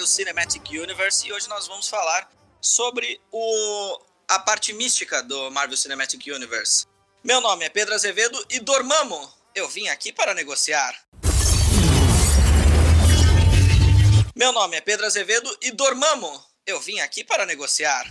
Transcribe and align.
Marvel 0.00 0.06
Cinematic 0.06 0.70
Universe 0.70 1.28
e 1.28 1.32
hoje 1.32 1.46
nós 1.46 1.66
vamos 1.66 1.86
falar 1.86 2.30
sobre 2.58 3.20
o, 3.30 4.00
a 4.28 4.38
parte 4.38 4.72
mística 4.72 5.22
do 5.22 5.50
Marvel 5.50 5.76
Cinematic 5.76 6.26
Universe. 6.26 6.86
Meu 7.22 7.38
nome 7.38 7.66
é 7.66 7.68
Pedro 7.68 7.94
Azevedo 7.94 8.42
e 8.48 8.60
Dormamo, 8.60 9.30
eu 9.54 9.68
vim 9.68 9.88
aqui 9.88 10.10
para 10.10 10.32
negociar. 10.32 10.98
Meu 14.34 14.52
nome 14.52 14.78
é 14.78 14.80
Pedro 14.80 15.04
Azevedo 15.04 15.54
e 15.60 15.70
Dormamo, 15.70 16.46
eu 16.66 16.80
vim 16.80 17.00
aqui 17.00 17.22
para 17.22 17.44
negociar. 17.44 18.10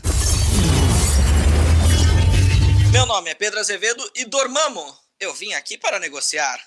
Meu 2.91 3.07
nome 3.07 3.31
é 3.31 3.33
Pedro 3.33 3.59
Azevedo 3.59 4.11
e 4.13 4.25
Dormamo, 4.25 4.95
eu 5.19 5.33
vim 5.33 5.53
aqui 5.53 5.75
para 5.75 5.99
negociar. 5.99 6.63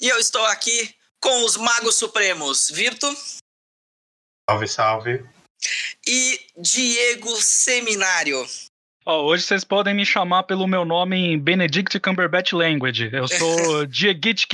E 0.00 0.08
eu 0.08 0.20
estou 0.20 0.44
aqui 0.46 0.94
com 1.20 1.44
os 1.44 1.56
Magos 1.56 1.96
Supremos, 1.96 2.70
Virto. 2.70 3.12
Salve, 4.50 4.68
salve. 4.68 5.24
E 6.06 6.40
Diego 6.56 7.36
Seminário. 7.40 8.44
Oh, 9.04 9.24
hoje 9.24 9.42
vocês 9.42 9.64
podem 9.64 9.94
me 9.94 10.06
chamar 10.06 10.44
pelo 10.44 10.64
meu 10.66 10.84
nome 10.84 11.16
em 11.16 11.36
Benedict 11.36 11.98
Cumberbatch 11.98 12.52
Language. 12.52 13.10
Eu 13.12 13.26
sou 13.26 13.84
Diegitk 13.86 14.52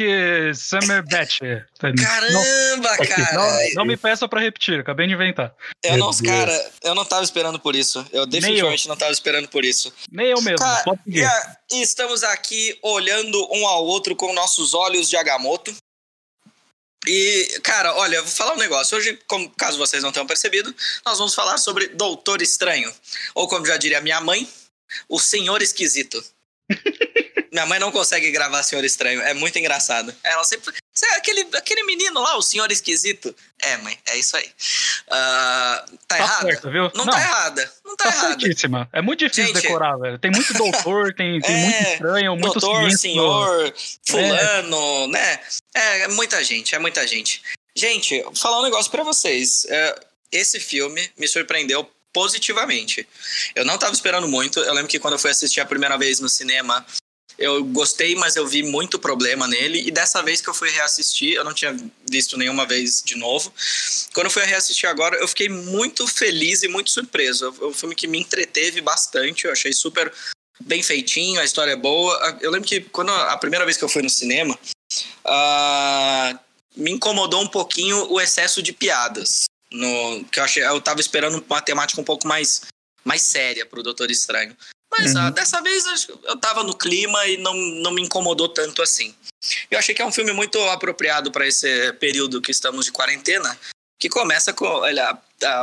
Summerbatch. 0.54 1.40
Caramba, 1.78 2.96
não, 2.96 3.06
cara! 3.06 3.32
Não, 3.34 3.74
não, 3.74 3.84
me 3.84 3.94
peça 3.94 4.26
para 4.26 4.40
repetir, 4.40 4.80
acabei 4.80 5.06
de 5.06 5.12
inventar. 5.12 5.54
Eu 5.82 5.98
não, 5.98 6.10
cara, 6.16 6.72
eu 6.82 6.94
não 6.94 7.04
tava 7.04 7.22
esperando 7.24 7.60
por 7.60 7.76
isso. 7.76 8.06
Eu 8.10 8.24
definitivamente 8.24 8.86
eu. 8.86 8.88
não 8.88 8.96
tava 8.96 9.12
esperando 9.12 9.48
por 9.48 9.66
isso. 9.66 9.92
Nem 10.10 10.28
eu 10.28 10.40
mesmo, 10.40 10.58
cara, 10.58 10.82
pode 10.82 11.02
seguir. 11.04 11.28
E 11.70 11.82
estamos 11.82 12.22
aqui 12.22 12.78
olhando 12.82 13.46
um 13.52 13.66
ao 13.66 13.84
outro 13.84 14.16
com 14.16 14.32
nossos 14.32 14.72
olhos 14.72 15.10
de 15.10 15.16
Agamotto. 15.18 15.74
E, 17.06 17.60
cara, 17.62 17.94
olha, 17.94 18.20
vou 18.22 18.30
falar 18.30 18.54
um 18.54 18.58
negócio. 18.58 18.96
Hoje, 18.96 19.18
como, 19.26 19.48
caso 19.50 19.78
vocês 19.78 20.02
não 20.02 20.12
tenham 20.12 20.26
percebido, 20.26 20.74
nós 21.06 21.18
vamos 21.18 21.34
falar 21.34 21.58
sobre 21.58 21.88
Doutor 21.88 22.42
Estranho. 22.42 22.92
Ou, 23.34 23.48
como 23.48 23.66
já 23.66 23.76
diria 23.76 24.00
minha 24.00 24.20
mãe, 24.20 24.48
o 25.08 25.18
Senhor 25.18 25.62
Esquisito. 25.62 26.22
minha 27.52 27.66
mãe 27.66 27.78
não 27.78 27.90
consegue 27.92 28.30
gravar 28.30 28.62
Senhor 28.62 28.84
Estranho. 28.84 29.20
É 29.22 29.34
muito 29.34 29.58
engraçado. 29.58 30.14
Ela 30.22 30.44
sempre. 30.44 30.74
Você 30.92 31.06
é 31.06 31.16
aquele, 31.16 31.46
aquele 31.54 31.84
menino 31.84 32.20
lá, 32.20 32.36
o 32.36 32.42
Senhor 32.42 32.70
Esquisito. 32.70 33.34
É, 33.60 33.76
mãe, 33.78 33.96
é 34.06 34.18
isso 34.18 34.36
aí. 34.36 34.46
Uh, 35.06 35.08
tá, 35.08 35.86
tá 36.08 36.18
errada? 36.18 36.46
Certo, 36.46 36.70
viu? 36.70 36.90
Não, 36.94 37.04
não, 37.04 37.12
tá 37.12 37.20
errada. 37.20 37.72
Não 37.84 37.96
tá, 37.96 38.04
tá 38.04 38.10
errada. 38.10 38.40
certíssima. 38.40 38.88
É 38.92 39.00
muito 39.00 39.20
difícil 39.20 39.46
Gente, 39.46 39.62
decorar, 39.62 39.96
velho. 39.96 40.18
Tem 40.18 40.30
muito 40.30 40.52
doutor, 40.58 41.14
tem, 41.14 41.40
tem 41.40 41.54
é, 41.54 41.64
muito 41.64 41.88
estranho, 41.92 42.36
muito 42.36 42.60
Doutor, 42.60 42.76
sinistro. 42.76 43.00
senhor, 43.00 43.74
fulano, 44.06 45.04
é. 45.04 45.06
né? 45.08 45.40
É, 45.74 46.00
é 46.02 46.08
muita 46.08 46.42
gente, 46.42 46.74
é 46.74 46.78
muita 46.78 47.06
gente. 47.06 47.42
Gente, 47.76 48.20
vou 48.22 48.34
falar 48.34 48.60
um 48.60 48.64
negócio 48.64 48.90
para 48.90 49.04
vocês. 49.04 49.64
É, 49.66 50.00
esse 50.32 50.58
filme 50.58 51.10
me 51.16 51.28
surpreendeu 51.28 51.88
positivamente. 52.12 53.08
Eu 53.54 53.64
não 53.64 53.78
tava 53.78 53.92
esperando 53.92 54.26
muito. 54.26 54.58
Eu 54.58 54.74
lembro 54.74 54.88
que 54.88 54.98
quando 54.98 55.14
eu 55.14 55.18
fui 55.18 55.30
assistir 55.30 55.60
a 55.60 55.66
primeira 55.66 55.96
vez 55.96 56.18
no 56.20 56.28
cinema, 56.28 56.84
eu 57.38 57.64
gostei, 57.64 58.16
mas 58.16 58.34
eu 58.34 58.46
vi 58.46 58.64
muito 58.64 58.98
problema 58.98 59.46
nele. 59.46 59.86
E 59.86 59.90
dessa 59.92 60.20
vez 60.22 60.40
que 60.40 60.48
eu 60.48 60.54
fui 60.54 60.68
reassistir, 60.70 61.34
eu 61.34 61.44
não 61.44 61.54
tinha 61.54 61.76
visto 62.10 62.36
nenhuma 62.36 62.66
vez 62.66 63.00
de 63.04 63.16
novo. 63.16 63.52
Quando 64.12 64.26
eu 64.26 64.30
fui 64.30 64.42
reassistir 64.42 64.88
agora, 64.88 65.16
eu 65.16 65.28
fiquei 65.28 65.48
muito 65.48 66.06
feliz 66.06 66.64
e 66.64 66.68
muito 66.68 66.90
surpreso. 66.90 67.54
É 67.60 67.64
um 67.64 67.72
filme 67.72 67.94
que 67.94 68.08
me 68.08 68.18
entreteve 68.18 68.80
bastante. 68.80 69.44
Eu 69.44 69.52
achei 69.52 69.72
super 69.72 70.12
bem 70.60 70.82
feitinho, 70.82 71.40
a 71.40 71.44
história 71.44 71.72
é 71.72 71.76
boa. 71.76 72.38
Eu 72.40 72.50
lembro 72.50 72.68
que 72.68 72.80
quando 72.80 73.12
a 73.12 73.36
primeira 73.36 73.64
vez 73.64 73.76
que 73.76 73.84
eu 73.84 73.88
fui 73.88 74.02
no 74.02 74.10
cinema, 74.10 74.58
uh, 75.24 76.38
me 76.76 76.90
incomodou 76.90 77.42
um 77.42 77.48
pouquinho 77.48 78.10
o 78.10 78.20
excesso 78.20 78.60
de 78.60 78.72
piadas. 78.72 79.44
No, 79.70 80.24
que 80.24 80.40
eu 80.40 80.44
achei, 80.44 80.64
eu 80.64 80.80
tava 80.80 81.00
esperando 81.00 81.44
uma 81.48 81.62
temática 81.62 82.00
um 82.00 82.04
pouco 82.04 82.26
mais, 82.26 82.62
mais 83.04 83.22
séria 83.22 83.64
pro 83.64 83.82
Doutor 83.82 84.10
Estranho. 84.10 84.56
Mas 84.90 85.14
uhum. 85.14 85.22
ah, 85.22 85.30
dessa 85.30 85.60
vez 85.60 86.08
eu 86.24 86.36
tava 86.38 86.64
no 86.64 86.76
clima 86.76 87.26
e 87.26 87.36
não, 87.36 87.54
não 87.54 87.90
me 87.92 88.02
incomodou 88.02 88.48
tanto 88.48 88.82
assim. 88.82 89.14
Eu 89.70 89.78
achei 89.78 89.94
que 89.94 90.02
é 90.02 90.06
um 90.06 90.12
filme 90.12 90.32
muito 90.32 90.58
apropriado 90.70 91.30
para 91.30 91.46
esse 91.46 91.92
período 91.94 92.40
que 92.40 92.50
estamos 92.50 92.86
de 92.86 92.92
quarentena, 92.92 93.58
que 93.98 94.08
começa 94.08 94.52
com. 94.52 94.64
Olha, 94.64 95.16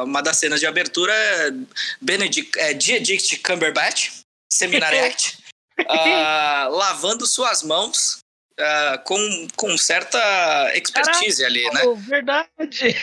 uma 0.03 0.22
das 0.22 0.38
cenas 0.38 0.59
de 0.59 0.68
abertura 0.68 1.14
é 1.14 1.52
Benedict, 2.00 2.58
é, 2.59 2.74
Benedict 2.74 3.38
Cumberbatch, 3.38 4.12
Seminariact, 4.52 5.38
uh, 5.81 6.69
lavando 6.75 7.25
suas 7.25 7.64
mãos 7.64 8.19
uh, 8.59 9.03
com, 9.03 9.47
com 9.56 9.78
certa 9.78 10.19
expertise 10.75 11.41
Caraca, 11.41 11.46
ali, 11.46 11.64
né? 11.74 12.02
Verdade! 12.08 12.96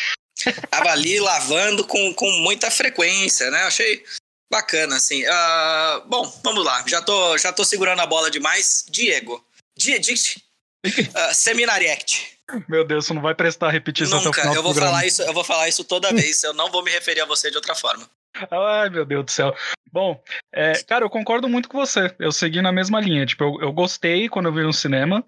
Tava 0.70 0.90
ali 0.90 1.20
lavando 1.20 1.86
com, 1.86 2.12
com 2.14 2.30
muita 2.38 2.70
frequência, 2.70 3.50
né? 3.50 3.62
Achei 3.64 4.02
bacana, 4.52 4.96
assim. 4.96 5.24
Uh, 5.24 6.06
bom, 6.06 6.30
vamos 6.44 6.62
lá. 6.62 6.84
Já 6.86 7.00
tô, 7.00 7.38
já 7.38 7.50
tô 7.50 7.64
segurando 7.64 8.00
a 8.00 8.06
bola 8.06 8.30
demais. 8.30 8.84
Diego. 8.90 9.42
Diedict 9.76 10.44
uh, 10.86 11.32
Seminariact. 11.32 12.38
Meu 12.68 12.84
Deus, 12.84 13.06
você 13.06 13.14
não 13.14 13.22
vai 13.22 13.34
prestar 13.34 13.70
repetição 13.70 14.22
Nunca. 14.22 14.28
até 14.28 14.40
o 14.40 14.42
final 14.42 14.56
eu 14.56 14.62
vou 14.62 14.74
falar 14.74 15.06
isso, 15.06 15.22
eu 15.22 15.32
vou 15.32 15.42
falar 15.44 15.68
isso 15.68 15.84
toda 15.84 16.12
vez. 16.12 16.42
Eu 16.42 16.52
não 16.52 16.70
vou 16.70 16.84
me 16.84 16.90
referir 16.90 17.22
a 17.22 17.26
você 17.26 17.50
de 17.50 17.56
outra 17.56 17.74
forma. 17.74 18.06
Ai, 18.50 18.90
meu 18.90 19.06
Deus 19.06 19.24
do 19.24 19.30
céu. 19.30 19.56
Bom, 19.90 20.22
é, 20.52 20.82
cara, 20.84 21.04
eu 21.04 21.10
concordo 21.10 21.48
muito 21.48 21.68
com 21.68 21.78
você. 21.78 22.14
Eu 22.18 22.30
segui 22.30 22.60
na 22.60 22.72
mesma 22.72 23.00
linha. 23.00 23.24
Tipo, 23.24 23.44
eu, 23.44 23.68
eu 23.68 23.72
gostei 23.72 24.28
quando 24.28 24.46
eu 24.46 24.52
vi 24.52 24.62
no 24.62 24.72
cinema. 24.72 25.24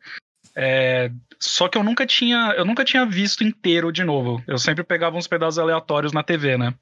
É, 0.54 1.10
só 1.40 1.66
que 1.66 1.76
eu 1.76 1.82
nunca 1.82 2.06
tinha, 2.06 2.54
eu 2.56 2.64
nunca 2.64 2.84
tinha 2.84 3.06
visto 3.06 3.42
inteiro 3.42 3.90
de 3.90 4.04
novo. 4.04 4.42
Eu 4.46 4.58
sempre 4.58 4.84
pegava 4.84 5.16
uns 5.16 5.26
pedaços 5.26 5.58
aleatórios 5.58 6.12
na 6.12 6.22
TV, 6.22 6.58
né? 6.58 6.74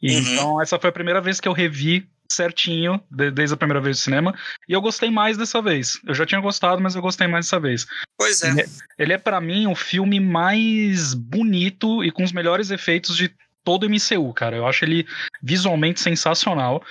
E, 0.00 0.14
uhum. 0.14 0.20
Então, 0.20 0.62
essa 0.62 0.78
foi 0.78 0.90
a 0.90 0.92
primeira 0.92 1.20
vez 1.20 1.40
que 1.40 1.48
eu 1.48 1.52
revi 1.52 2.08
certinho, 2.30 3.02
de, 3.10 3.30
desde 3.30 3.54
a 3.54 3.56
primeira 3.56 3.80
vez 3.80 3.96
do 3.96 4.02
cinema, 4.02 4.38
e 4.68 4.72
eu 4.72 4.80
gostei 4.80 5.10
mais 5.10 5.36
dessa 5.36 5.62
vez. 5.62 5.98
Eu 6.06 6.14
já 6.14 6.26
tinha 6.26 6.40
gostado, 6.40 6.80
mas 6.80 6.94
eu 6.94 7.02
gostei 7.02 7.26
mais 7.26 7.46
dessa 7.46 7.58
vez. 7.58 7.86
Pois 8.16 8.42
é. 8.42 8.50
Ele, 8.50 8.64
ele 8.98 9.12
é, 9.14 9.18
para 9.18 9.40
mim, 9.40 9.66
o 9.66 9.74
filme 9.74 10.20
mais 10.20 11.14
bonito 11.14 12.04
e 12.04 12.12
com 12.12 12.22
os 12.22 12.32
melhores 12.32 12.70
efeitos 12.70 13.16
de 13.16 13.34
todo 13.64 13.84
o 13.84 13.90
MCU, 13.90 14.32
cara. 14.34 14.56
Eu 14.56 14.66
acho 14.66 14.84
ele 14.84 15.06
visualmente 15.42 16.00
sensacional. 16.00 16.84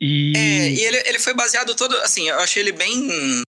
E... 0.00 0.32
É, 0.36 0.70
e 0.70 0.84
ele, 0.84 1.02
ele 1.06 1.18
foi 1.18 1.34
baseado 1.34 1.74
todo, 1.74 1.96
assim, 1.98 2.28
eu 2.28 2.38
achei 2.38 2.62
ele 2.62 2.72
bem 2.72 3.42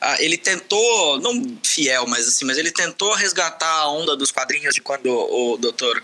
ah, 0.00 0.20
ele 0.20 0.36
tentou, 0.36 1.20
não 1.20 1.58
fiel, 1.62 2.06
mas 2.06 2.28
assim, 2.28 2.44
mas 2.44 2.58
ele 2.58 2.70
tentou 2.70 3.14
resgatar 3.14 3.66
a 3.66 3.88
onda 3.88 4.16
dos 4.16 4.30
quadrinhos 4.30 4.74
de 4.74 4.80
quando 4.80 5.06
o 5.06 5.56
Doutor 5.56 6.02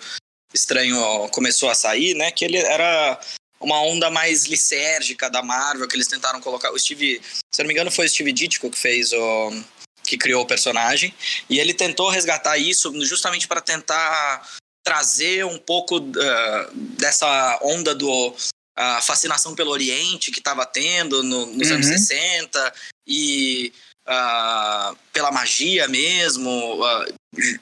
Estranho 0.55 1.29
começou 1.31 1.71
a 1.71 1.75
sair, 1.75 2.15
né? 2.15 2.31
Que 2.31 2.45
ele 2.45 2.59
era 2.59 3.19
uma 3.61 3.81
onda 3.83 4.11
mais 4.11 4.47
lisérgica 4.47 5.29
da 5.29 5.43
Marvel, 5.43 5.87
que 5.87 5.95
eles 5.95 6.09
tentaram 6.09 6.41
colocar. 6.41 6.73
O 6.73 6.79
Steve, 6.79 7.21
se 7.51 7.61
eu 7.61 7.65
não 7.65 7.69
me 7.69 7.75
engano, 7.75 7.91
foi 7.91 8.07
o 8.07 8.09
Steve 8.09 8.33
Ditko 8.33 8.71
que 8.71 8.79
fez 8.79 9.13
o. 9.13 9.53
que 10.05 10.17
criou 10.17 10.43
o 10.43 10.47
personagem. 10.47 11.15
E 11.49 11.59
ele 11.59 11.75
tentou 11.75 12.09
resgatar 12.09 12.59
isso 12.59 12.93
justamente 13.05 13.47
para 13.47 13.61
tentar 13.61 14.49
trazer 14.83 15.45
um 15.45 15.59
pouco 15.59 15.99
uh, 15.99 16.75
dessa 16.75 17.59
onda 17.63 17.95
do 17.95 18.35
a 18.77 19.03
fascinação 19.03 19.55
pelo 19.55 19.71
Oriente 19.71 20.31
que 20.31 20.39
estava 20.39 20.65
tendo 20.65 21.23
no, 21.23 21.47
nos 21.47 21.69
uhum. 21.69 21.75
anos 21.75 21.87
60 21.87 22.73
e 23.07 23.73
uh, 24.09 24.97
pela 25.13 25.31
magia 25.31 25.87
mesmo. 25.87 26.83
Uh, 26.83 27.20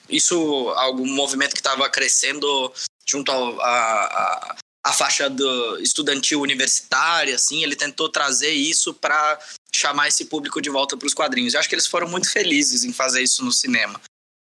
isso 0.09 0.71
algum 0.77 1.07
movimento 1.07 1.53
que 1.53 1.61
estava 1.61 1.89
crescendo 1.91 2.73
junto 3.07 3.31
à 3.33 4.57
a, 4.85 4.93
faixa 4.93 5.29
do 5.29 5.79
estudantil 5.81 6.41
universitária, 6.41 7.35
assim, 7.35 7.63
ele 7.63 7.77
tentou 7.77 8.09
trazer 8.09 8.51
isso 8.51 8.95
para 8.95 9.39
chamar 9.73 10.09
esse 10.09 10.25
público 10.27 10.61
de 10.63 10.71
volta 10.71 10.97
para 10.97 11.07
os 11.07 11.15
quadrinhos. 11.15 11.55
Eu 11.55 11.61
acho 11.61 11.69
que 11.69 11.75
eles 11.75 11.87
foram 11.87 12.09
muito 12.09 12.31
felizes 12.31 12.85
em 12.85 12.93
fazer 12.93 13.23
isso 13.23 13.45
no 13.45 13.53
cinema. 13.53 14.01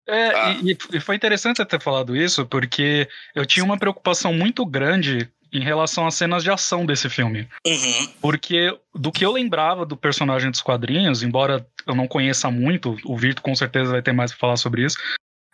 É, 0.09 0.35
ah. 0.35 0.59
e, 0.63 0.77
e, 0.93 1.01
foi 1.01 1.15
interessante 1.15 1.65
ter 1.65 1.81
falado 1.81 2.17
isso, 2.17 2.47
porque 2.47 3.09
eu 3.35 3.47
tinha 3.47 3.65
uma 3.65 3.79
preocupação 3.79 4.33
muito 4.33 4.65
grande 4.65 5.31
em 5.53 5.63
relação 5.63 6.07
às 6.07 6.15
cenas 6.15 6.43
de 6.43 6.51
ação 6.51 6.87
desse 6.87 7.09
filme. 7.09 7.49
Uhum. 7.67 8.09
Porque 8.21 8.77
do 8.95 9.11
que 9.11 9.25
eu 9.25 9.33
lembrava 9.33 9.85
do 9.85 9.97
personagem 9.97 10.51
dos 10.51 10.63
quadrinhos, 10.63 11.23
embora 11.23 11.67
eu 11.87 11.95
não 11.95 12.07
conheça 12.07 12.51
muito, 12.51 12.97
o 13.05 13.17
Virto 13.17 13.43
com 13.43 13.55
certeza 13.55 13.93
vai 13.93 14.03
ter 14.03 14.13
mais 14.13 14.31
pra 14.31 14.41
falar 14.41 14.57
sobre 14.57 14.85
isso. 14.85 14.97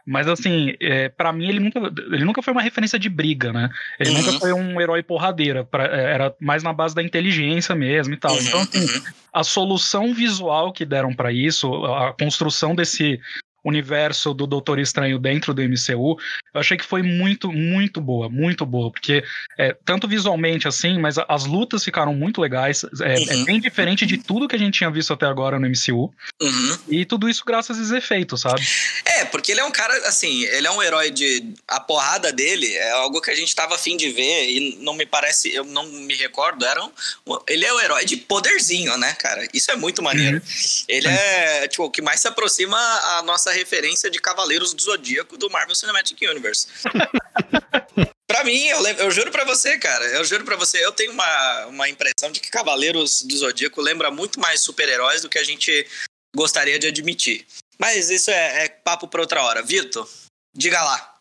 Mas 0.07 0.29
assim, 0.29 0.75
é, 0.81 1.09
para 1.09 1.33
mim 1.33 1.49
ele 1.49 1.59
nunca, 1.59 1.81
ele 1.81 2.25
nunca 2.25 2.41
foi 2.41 2.53
uma 2.53 2.63
referência 2.63 2.97
de 2.97 3.09
briga, 3.09 3.53
né? 3.53 3.69
Ele 3.99 4.11
uhum. 4.11 4.17
nunca 4.19 4.39
foi 4.39 4.53
um 4.53 4.81
herói 4.81 5.03
porradeira, 5.03 5.65
pra, 5.65 5.85
é, 5.87 6.15
era 6.15 6.35
mais 6.41 6.63
na 6.63 6.73
base 6.73 6.95
da 6.95 7.03
inteligência 7.03 7.75
mesmo 7.75 8.15
e 8.15 8.17
tal. 8.17 8.33
Uhum. 8.33 8.41
Então, 8.41 8.61
assim, 8.61 8.81
uhum. 8.81 9.03
a 9.33 9.43
solução 9.43 10.15
visual 10.15 10.73
que 10.73 10.85
deram 10.85 11.13
para 11.13 11.33
isso, 11.33 11.85
a 11.87 12.13
construção 12.13 12.73
desse 12.73 13.21
universo 13.67 14.33
do 14.33 14.47
Doutor 14.47 14.79
Estranho 14.79 15.19
dentro 15.19 15.53
do 15.53 15.63
MCU, 15.63 16.17
eu 16.55 16.61
achei 16.61 16.77
que 16.77 16.85
foi 16.85 17.03
muito, 17.03 17.51
muito 17.53 18.01
boa, 18.01 18.29
muito 18.29 18.65
boa, 18.65 18.91
porque 18.91 19.25
é, 19.59 19.77
tanto 19.85 20.07
visualmente 20.07 20.69
assim, 20.69 20.99
mas 20.99 21.17
as 21.29 21.45
lutas 21.45 21.85
ficaram 21.85 22.15
muito 22.15 22.41
legais, 22.41 22.85
é, 23.03 23.15
é 23.15 23.19
uhum. 23.19 23.43
é, 23.43 23.45
bem 23.45 23.61
diferente 23.61 24.07
de 24.07 24.19
tudo 24.19 24.49
que 24.49 24.57
a 24.57 24.59
gente 24.59 24.79
tinha 24.79 24.91
visto 24.91 25.13
até 25.13 25.27
agora 25.27 25.59
no 25.59 25.69
MCU, 25.69 26.13
uhum. 26.41 26.79
e 26.89 27.05
tudo 27.05 27.29
isso 27.29 27.45
graças 27.45 27.79
a 27.79 27.81
esses 27.81 27.93
efeitos, 27.93 28.41
sabe? 28.41 28.63
É, 29.05 29.25
porque 29.25 29.53
ele 29.53 29.61
é 29.61 29.65
um 29.65 29.71
cara, 29.71 29.95
assim, 30.09 30.45
ele 30.45 30.67
é 30.67 30.71
um 30.71 30.83
herói 30.83 31.11
de... 31.11 31.53
a 31.67 31.81
porrada 31.81 32.33
dele 32.33 32.73
é 32.75 32.93
algo 32.93 33.21
que 33.21 33.31
a 33.31 33.35
gente 33.35 33.55
tava 33.55 33.75
afim 33.75 33.97
de 33.97 34.11
ver, 34.11 34.49
e 34.49 34.79
não 34.81 34.95
me 34.95 35.07
parece, 35.07 35.53
eu 35.53 35.65
não 35.65 35.87
me 35.87 36.15
recordo, 36.15 36.65
era 36.65 36.83
um, 36.85 36.91
ele 37.49 37.65
é 37.65 37.73
o 37.73 37.81
herói 37.81 38.05
de 38.05 38.17
poderzinho, 38.17 38.97
né, 38.97 39.13
cara? 39.15 39.47
Isso 39.53 39.71
é 39.71 39.77
muito 39.77 40.03
maneiro. 40.03 40.37
Uhum. 40.37 40.85
Ele 40.89 41.09
é, 41.09 41.69
tipo, 41.69 41.85
o 41.85 41.91
que 41.91 42.03
mais 42.03 42.21
se 42.21 42.29
aproxima 42.29 42.77
a 42.77 43.23
nossa 43.23 43.53
referência 43.57 44.11
de 44.11 44.21
Cavaleiros 44.21 44.73
do 44.73 44.83
Zodíaco 44.83 45.37
do 45.37 45.51
Marvel 45.51 45.75
Cinematic 45.75 46.21
Universe. 46.23 46.69
Pra 48.27 48.43
mim, 48.43 48.67
eu, 48.67 48.85
eu 48.85 49.11
juro 49.11 49.31
pra 49.31 49.45
você, 49.45 49.79
cara, 49.79 50.05
eu 50.07 50.25
juro 50.25 50.45
pra 50.45 50.57
você, 50.57 50.85
eu 50.85 50.91
tenho 50.91 51.13
uma, 51.13 51.67
uma 51.67 51.89
impressão 51.89 52.31
de 52.31 52.41
que 52.41 52.51
Cavaleiros 52.51 53.23
do 53.23 53.37
Zodíaco 53.37 53.81
lembra 53.81 54.11
muito 54.11 54.41
mais 54.41 54.61
super-heróis 54.61 55.23
do 55.23 55.29
que 55.29 55.39
a 55.39 55.45
gente 55.45 55.87
gostaria 56.35 56.79
de 56.79 56.89
admitir. 56.89 57.47
Mas 57.79 58.11
isso 58.11 58.31
é, 58.31 58.65
é 58.65 58.69
papo 58.69 59.07
pra 59.07 59.21
outra 59.21 59.43
hora. 59.43 59.63
Vitor, 59.63 60.09
diga 60.55 60.83
lá. 60.83 61.16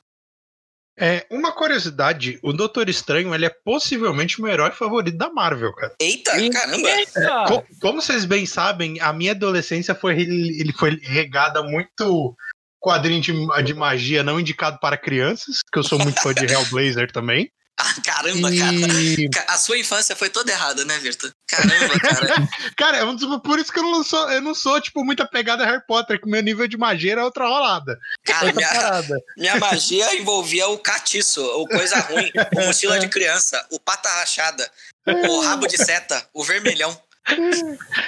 É, 0.98 1.26
uma 1.30 1.52
curiosidade, 1.52 2.40
o 2.42 2.54
Doutor 2.54 2.88
Estranho, 2.88 3.36
ele 3.36 3.46
é 3.46 3.50
possivelmente 3.50 4.40
o 4.40 4.44
meu 4.44 4.52
herói 4.52 4.72
favorito 4.72 5.18
da 5.18 5.30
Marvel, 5.30 5.74
cara. 5.74 5.94
Eita, 6.00 6.32
caramba! 6.50 6.90
Eita. 6.90 7.20
É, 7.20 7.48
como, 7.48 7.66
como, 7.82 8.02
vocês 8.02 8.24
bem 8.24 8.46
sabem, 8.46 9.00
a 9.02 9.12
minha 9.12 9.32
adolescência 9.32 9.94
foi, 9.94 10.22
ele 10.22 10.72
foi 10.72 10.98
regada 11.02 11.62
muito 11.62 12.36
quadrinho 12.80 13.20
de, 13.20 13.64
de 13.64 13.74
magia 13.74 14.24
não 14.24 14.40
indicado 14.40 14.80
para 14.80 14.96
crianças, 14.96 15.60
que 15.72 15.80
eu 15.80 15.84
sou 15.84 16.00
muito 16.00 16.22
fã 16.22 16.34
de 16.34 16.46
Hellblazer 16.52 17.12
também. 17.12 17.52
Ah, 17.78 17.94
caramba, 18.04 18.50
e... 18.54 19.30
cara. 19.30 19.52
A 19.52 19.58
sua 19.58 19.78
infância 19.78 20.16
foi 20.16 20.30
toda 20.30 20.52
errada, 20.52 20.86
né, 20.86 20.98
Virta? 21.00 21.30
Caramba, 21.48 22.00
cara. 22.00 22.48
cara, 22.78 22.98
é 22.98 23.40
por 23.40 23.60
isso 23.60 23.72
que 23.72 23.80
eu 23.80 23.84
não 23.84 24.04
sou, 24.04 24.32
eu 24.32 24.42
não 24.42 24.56
sou, 24.56 24.80
tipo, 24.80 25.04
muita 25.04 25.28
pegada 25.28 25.66
Harry 25.66 25.86
Potter, 25.86 26.20
que 26.20 26.28
meu 26.28 26.42
nível 26.42 26.68
de 26.68 26.78
magia 26.78 27.14
era 27.14 27.26
outra 27.26 27.48
rolada. 27.48 27.98
Cara, 28.26 28.48
outra 28.48 29.02
minha, 29.04 29.24
minha, 29.38 29.56
magia 29.58 30.16
envolvia 30.16 30.68
o 30.70 30.78
catiço, 30.78 31.44
o 31.44 31.68
coisa 31.68 32.00
ruim, 32.00 32.32
o 32.56 32.66
mochila 32.66 32.98
de 33.00 33.10
criança, 33.10 33.66
o 33.72 33.80
pata 33.80 34.10
rachada, 34.10 34.70
o 35.06 35.42
rabo 35.42 35.68
de 35.68 35.78
seta, 35.78 36.28
o 36.34 36.44
vermelhão. 36.44 36.98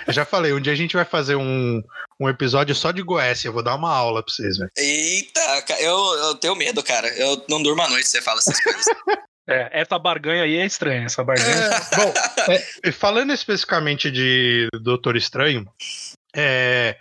Eu 0.06 0.14
já 0.14 0.26
falei, 0.26 0.54
um 0.54 0.62
dia 0.62 0.74
a 0.74 0.76
gente 0.76 0.96
vai 0.96 1.04
fazer 1.04 1.36
um, 1.36 1.82
um 2.20 2.30
episódio 2.30 2.76
só 2.76 2.92
de 2.92 3.02
Goécia. 3.02 3.48
Eu 3.48 3.54
vou 3.54 3.64
dar 3.64 3.76
uma 3.76 3.92
aula 3.92 4.24
pra 4.24 4.32
vocês, 4.32 4.58
velho. 4.58 4.70
Eita, 4.78 5.66
eu, 5.80 5.98
eu 5.98 6.36
tenho 6.36 6.56
medo, 6.56 6.84
cara. 6.84 7.08
Eu 7.18 7.44
não 7.50 7.62
durmo 7.62 7.82
à 7.82 7.90
noite 7.90 8.06
se 8.06 8.12
você 8.12 8.22
fala 8.22 8.40
essas 8.40 8.60
coisas. 8.62 8.86
É, 9.50 9.82
essa 9.82 9.98
barganha 9.98 10.44
aí 10.44 10.58
é 10.58 10.66
estranha, 10.66 11.06
essa 11.06 11.24
barganha. 11.24 11.56
É, 11.56 11.96
bom, 11.96 12.14
é, 12.84 12.92
falando 12.92 13.32
especificamente 13.32 14.12
de 14.12 14.68
Doutor 14.82 15.16
Estranho, 15.16 15.66
é, 16.36 16.98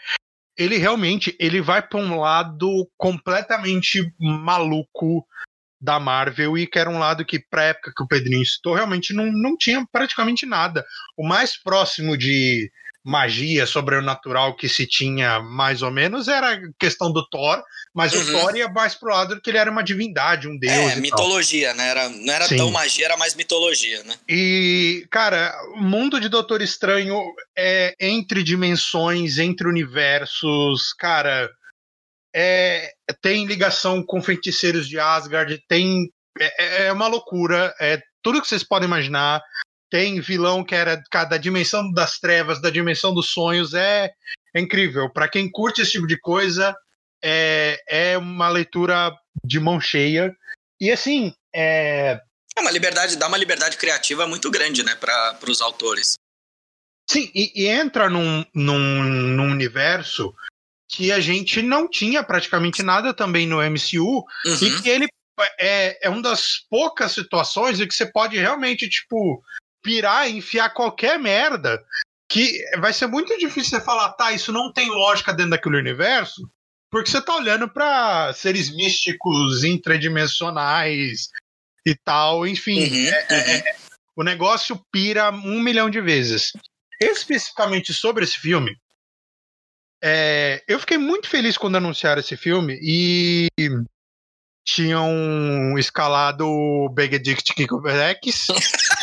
ele 0.56 0.76
realmente 0.76 1.36
ele 1.40 1.60
vai 1.60 1.82
para 1.82 1.98
um 1.98 2.20
lado 2.20 2.88
completamente 2.96 4.12
maluco 4.18 5.26
da 5.80 6.00
Marvel 6.00 6.56
e 6.56 6.66
que 6.66 6.78
era 6.78 6.88
um 6.88 6.98
lado 6.98 7.24
que, 7.24 7.38
pra 7.38 7.64
época 7.64 7.92
que 7.94 8.02
o 8.02 8.08
Pedrinho 8.08 8.44
citou, 8.46 8.74
realmente 8.74 9.12
não, 9.12 9.26
não 9.26 9.56
tinha 9.56 9.84
praticamente 9.92 10.46
nada. 10.46 10.84
O 11.16 11.26
mais 11.26 11.60
próximo 11.60 12.16
de 12.16 12.70
magia 13.06 13.64
sobrenatural 13.66 14.56
que 14.56 14.68
se 14.68 14.84
tinha 14.84 15.38
mais 15.38 15.80
ou 15.80 15.92
menos 15.92 16.26
era 16.26 16.60
questão 16.76 17.12
do 17.12 17.24
Thor, 17.28 17.62
mas 17.94 18.12
uhum. 18.12 18.20
o 18.20 18.26
Thor 18.32 18.56
ia 18.56 18.68
mais 18.68 18.96
pro 18.96 19.12
lado 19.12 19.40
que 19.40 19.48
ele 19.48 19.58
era 19.58 19.70
uma 19.70 19.84
divindade, 19.84 20.48
um 20.48 20.58
deus. 20.58 20.72
É, 20.72 20.96
mitologia, 20.96 21.68
tal. 21.68 21.76
né? 21.76 21.88
Era, 21.88 22.08
não 22.08 22.34
era 22.34 22.48
Sim. 22.48 22.56
tão 22.56 22.70
magia, 22.72 23.04
era 23.04 23.16
mais 23.16 23.36
mitologia, 23.36 24.02
né? 24.02 24.16
E, 24.28 25.06
cara, 25.08 25.56
o 25.76 25.82
mundo 25.82 26.20
de 26.20 26.28
Doutor 26.28 26.60
Estranho 26.60 27.22
é 27.56 27.94
entre 28.00 28.42
dimensões, 28.42 29.38
entre 29.38 29.68
universos, 29.68 30.92
cara. 30.98 31.48
É, 32.34 32.92
tem 33.22 33.46
ligação 33.46 34.02
com 34.02 34.20
feiticeiros 34.20 34.88
de 34.88 34.98
Asgard, 34.98 35.62
tem. 35.68 36.10
É, 36.38 36.86
é 36.86 36.92
uma 36.92 37.06
loucura, 37.06 37.72
é 37.80 38.02
tudo 38.20 38.42
que 38.42 38.48
vocês 38.48 38.64
podem 38.64 38.88
imaginar 38.88 39.40
tem 39.90 40.20
vilão 40.20 40.64
que 40.64 40.74
era 40.74 41.02
da 41.10 41.36
dimensão 41.36 41.90
das 41.92 42.18
trevas, 42.18 42.60
da 42.60 42.70
dimensão 42.70 43.14
dos 43.14 43.30
sonhos, 43.30 43.74
é, 43.74 44.12
é 44.54 44.60
incrível. 44.60 45.10
Para 45.10 45.28
quem 45.28 45.50
curte 45.50 45.80
esse 45.80 45.92
tipo 45.92 46.06
de 46.06 46.18
coisa, 46.18 46.76
é, 47.22 47.82
é 47.88 48.18
uma 48.18 48.48
leitura 48.48 49.12
de 49.44 49.60
mão 49.60 49.80
cheia. 49.80 50.34
E 50.80 50.90
assim, 50.90 51.34
é. 51.54 52.20
É 52.56 52.60
uma 52.60 52.70
liberdade, 52.70 53.16
dá 53.16 53.26
uma 53.28 53.36
liberdade 53.36 53.76
criativa 53.76 54.26
muito 54.26 54.50
grande, 54.50 54.82
né, 54.82 54.94
para 54.94 55.38
os 55.46 55.60
autores. 55.60 56.14
Sim, 57.08 57.30
e, 57.34 57.52
e 57.54 57.66
entra 57.66 58.10
num, 58.10 58.44
num, 58.54 59.04
num, 59.04 59.50
universo 59.50 60.34
que 60.88 61.12
a 61.12 61.20
gente 61.20 61.62
não 61.62 61.88
tinha 61.88 62.24
praticamente 62.24 62.82
nada 62.82 63.12
também 63.12 63.46
no 63.46 63.58
MCU, 63.58 64.24
uhum. 64.44 64.56
e 64.62 64.82
que 64.82 64.88
ele 64.88 65.06
é, 65.58 66.06
é 66.06 66.08
uma 66.08 66.22
das 66.22 66.64
poucas 66.70 67.12
situações 67.12 67.78
em 67.78 67.86
que 67.86 67.94
você 67.94 68.06
pode 68.06 68.36
realmente, 68.36 68.88
tipo, 68.88 69.42
pirar 69.86 70.28
e 70.28 70.36
enfiar 70.36 70.70
qualquer 70.70 71.16
merda 71.16 71.80
que 72.28 72.60
vai 72.78 72.92
ser 72.92 73.06
muito 73.06 73.38
difícil 73.38 73.78
você 73.78 73.84
falar, 73.84 74.12
tá, 74.14 74.32
isso 74.32 74.50
não 74.50 74.72
tem 74.72 74.90
lógica 74.90 75.32
dentro 75.32 75.52
daquele 75.52 75.76
universo, 75.76 76.42
porque 76.90 77.08
você 77.08 77.22
tá 77.22 77.36
olhando 77.36 77.68
para 77.68 78.32
seres 78.32 78.74
místicos 78.74 79.62
intradimensionais 79.62 81.28
e 81.86 81.94
tal, 81.94 82.44
enfim. 82.44 82.80
Uhum, 82.80 83.06
é, 83.06 83.26
é, 83.30 83.34
uhum. 83.34 83.68
É, 83.68 83.76
o 84.16 84.24
negócio 84.24 84.80
pira 84.90 85.30
um 85.30 85.60
milhão 85.60 85.88
de 85.88 86.00
vezes. 86.00 86.50
Especificamente 87.00 87.94
sobre 87.94 88.24
esse 88.24 88.38
filme, 88.38 88.76
é, 90.02 90.64
eu 90.66 90.80
fiquei 90.80 90.98
muito 90.98 91.28
feliz 91.28 91.56
quando 91.56 91.76
anunciaram 91.76 92.20
esse 92.20 92.36
filme 92.36 92.76
e 92.82 93.48
tinham 94.66 95.78
escalado 95.78 96.44
o 96.44 96.88
Benedict 96.88 97.54
Cumberbatch 97.68 98.46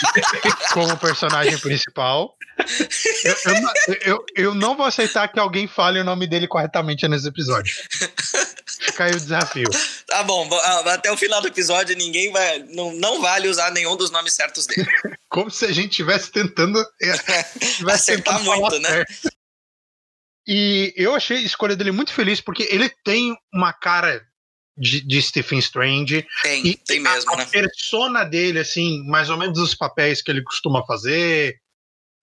como 0.74 0.98
personagem 0.98 1.58
principal. 1.58 2.36
Eu, 3.24 3.36
eu, 3.46 3.98
eu, 4.02 4.26
eu, 4.36 4.54
não 4.54 4.76
vou 4.76 4.86
aceitar 4.86 5.30
que 5.30 5.40
alguém 5.40 5.66
fale 5.66 6.00
o 6.00 6.04
nome 6.04 6.28
dele 6.28 6.50
corretamente 6.50 7.08
nesse 7.08 7.30
episódio. 7.30 7.74
Fica 8.66 9.06
aí 9.06 9.12
o 9.12 9.20
desafio. 9.20 9.70
Tá 10.06 10.22
bom, 10.24 10.48
ah, 10.52 10.94
até 10.94 11.10
o 11.10 11.18
final 11.18 11.42
do 11.42 11.48
episódio 11.48 11.96
ninguém 11.96 12.32
vai. 12.32 12.60
Não, 12.70 12.92
não 12.94 13.22
vale 13.22 13.48
usar 13.48 13.72
nenhum 13.72 13.96
dos 13.96 14.12
nomes 14.12 14.34
certos 14.34 14.68
dele. 14.68 14.86
Como 15.30 15.50
se 15.50 15.66
a 15.66 15.72
gente 15.72 15.92
estivesse 15.92 16.30
tentando. 16.30 16.84
Tivesse 17.00 18.12
Acertar 18.12 18.38
tentando 18.38 18.44
muito, 18.44 18.80
né? 18.80 18.90
Certo. 18.90 19.30
E 20.46 20.94
eu 20.98 21.16
achei 21.16 21.38
a 21.38 21.42
escolha 21.42 21.74
dele 21.74 21.94
muito 21.94 22.12
feliz, 22.12 22.42
porque 22.42 22.68
ele 22.70 22.90
tem 23.06 23.34
uma 23.54 23.72
cara 23.72 24.22
de, 24.78 25.02
de 25.02 25.22
Stephen 25.22 25.60
Strange. 25.60 26.26
Tem, 26.42 26.66
e 26.66 26.76
tem 26.76 27.00
mesmo, 27.00 27.34
a, 27.34 27.38
né? 27.38 27.44
A 27.44 27.48
persona 27.48 28.24
dele, 28.24 28.60
assim, 28.60 29.04
mais 29.08 29.30
ou 29.30 29.38
menos 29.38 29.60
os 29.60 29.76
papéis 29.76 30.22
que 30.22 30.32
ele 30.32 30.44
costuma 30.44 30.86
fazer. 30.86 31.58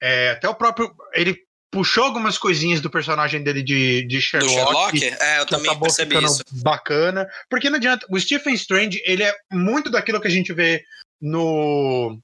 É, 0.02 0.30
até 0.30 0.48
o 0.48 0.54
próprio. 0.54 0.94
Ele 1.14 1.36
puxou 1.70 2.04
algumas 2.04 2.36
coisinhas 2.36 2.80
do 2.80 2.90
personagem 2.90 3.42
dele 3.42 3.62
de, 3.62 4.02
de 4.06 4.20
Sherlock. 4.20 4.92
Do 4.92 4.98
Sherlock? 4.98 5.22
É, 5.22 5.40
eu 5.40 5.46
também 5.46 5.78
percebi 5.78 6.24
isso. 6.24 6.42
Bacana. 6.52 7.28
Porque 7.48 7.70
não 7.70 7.76
adianta. 7.76 8.06
O 8.10 8.18
Stephen 8.18 8.54
Strange, 8.54 9.00
ele 9.04 9.22
é 9.22 9.34
muito 9.52 9.90
daquilo 9.90 10.20
que 10.20 10.28
a 10.28 10.30
gente 10.30 10.52
vê 10.52 10.84
no. 11.20 12.18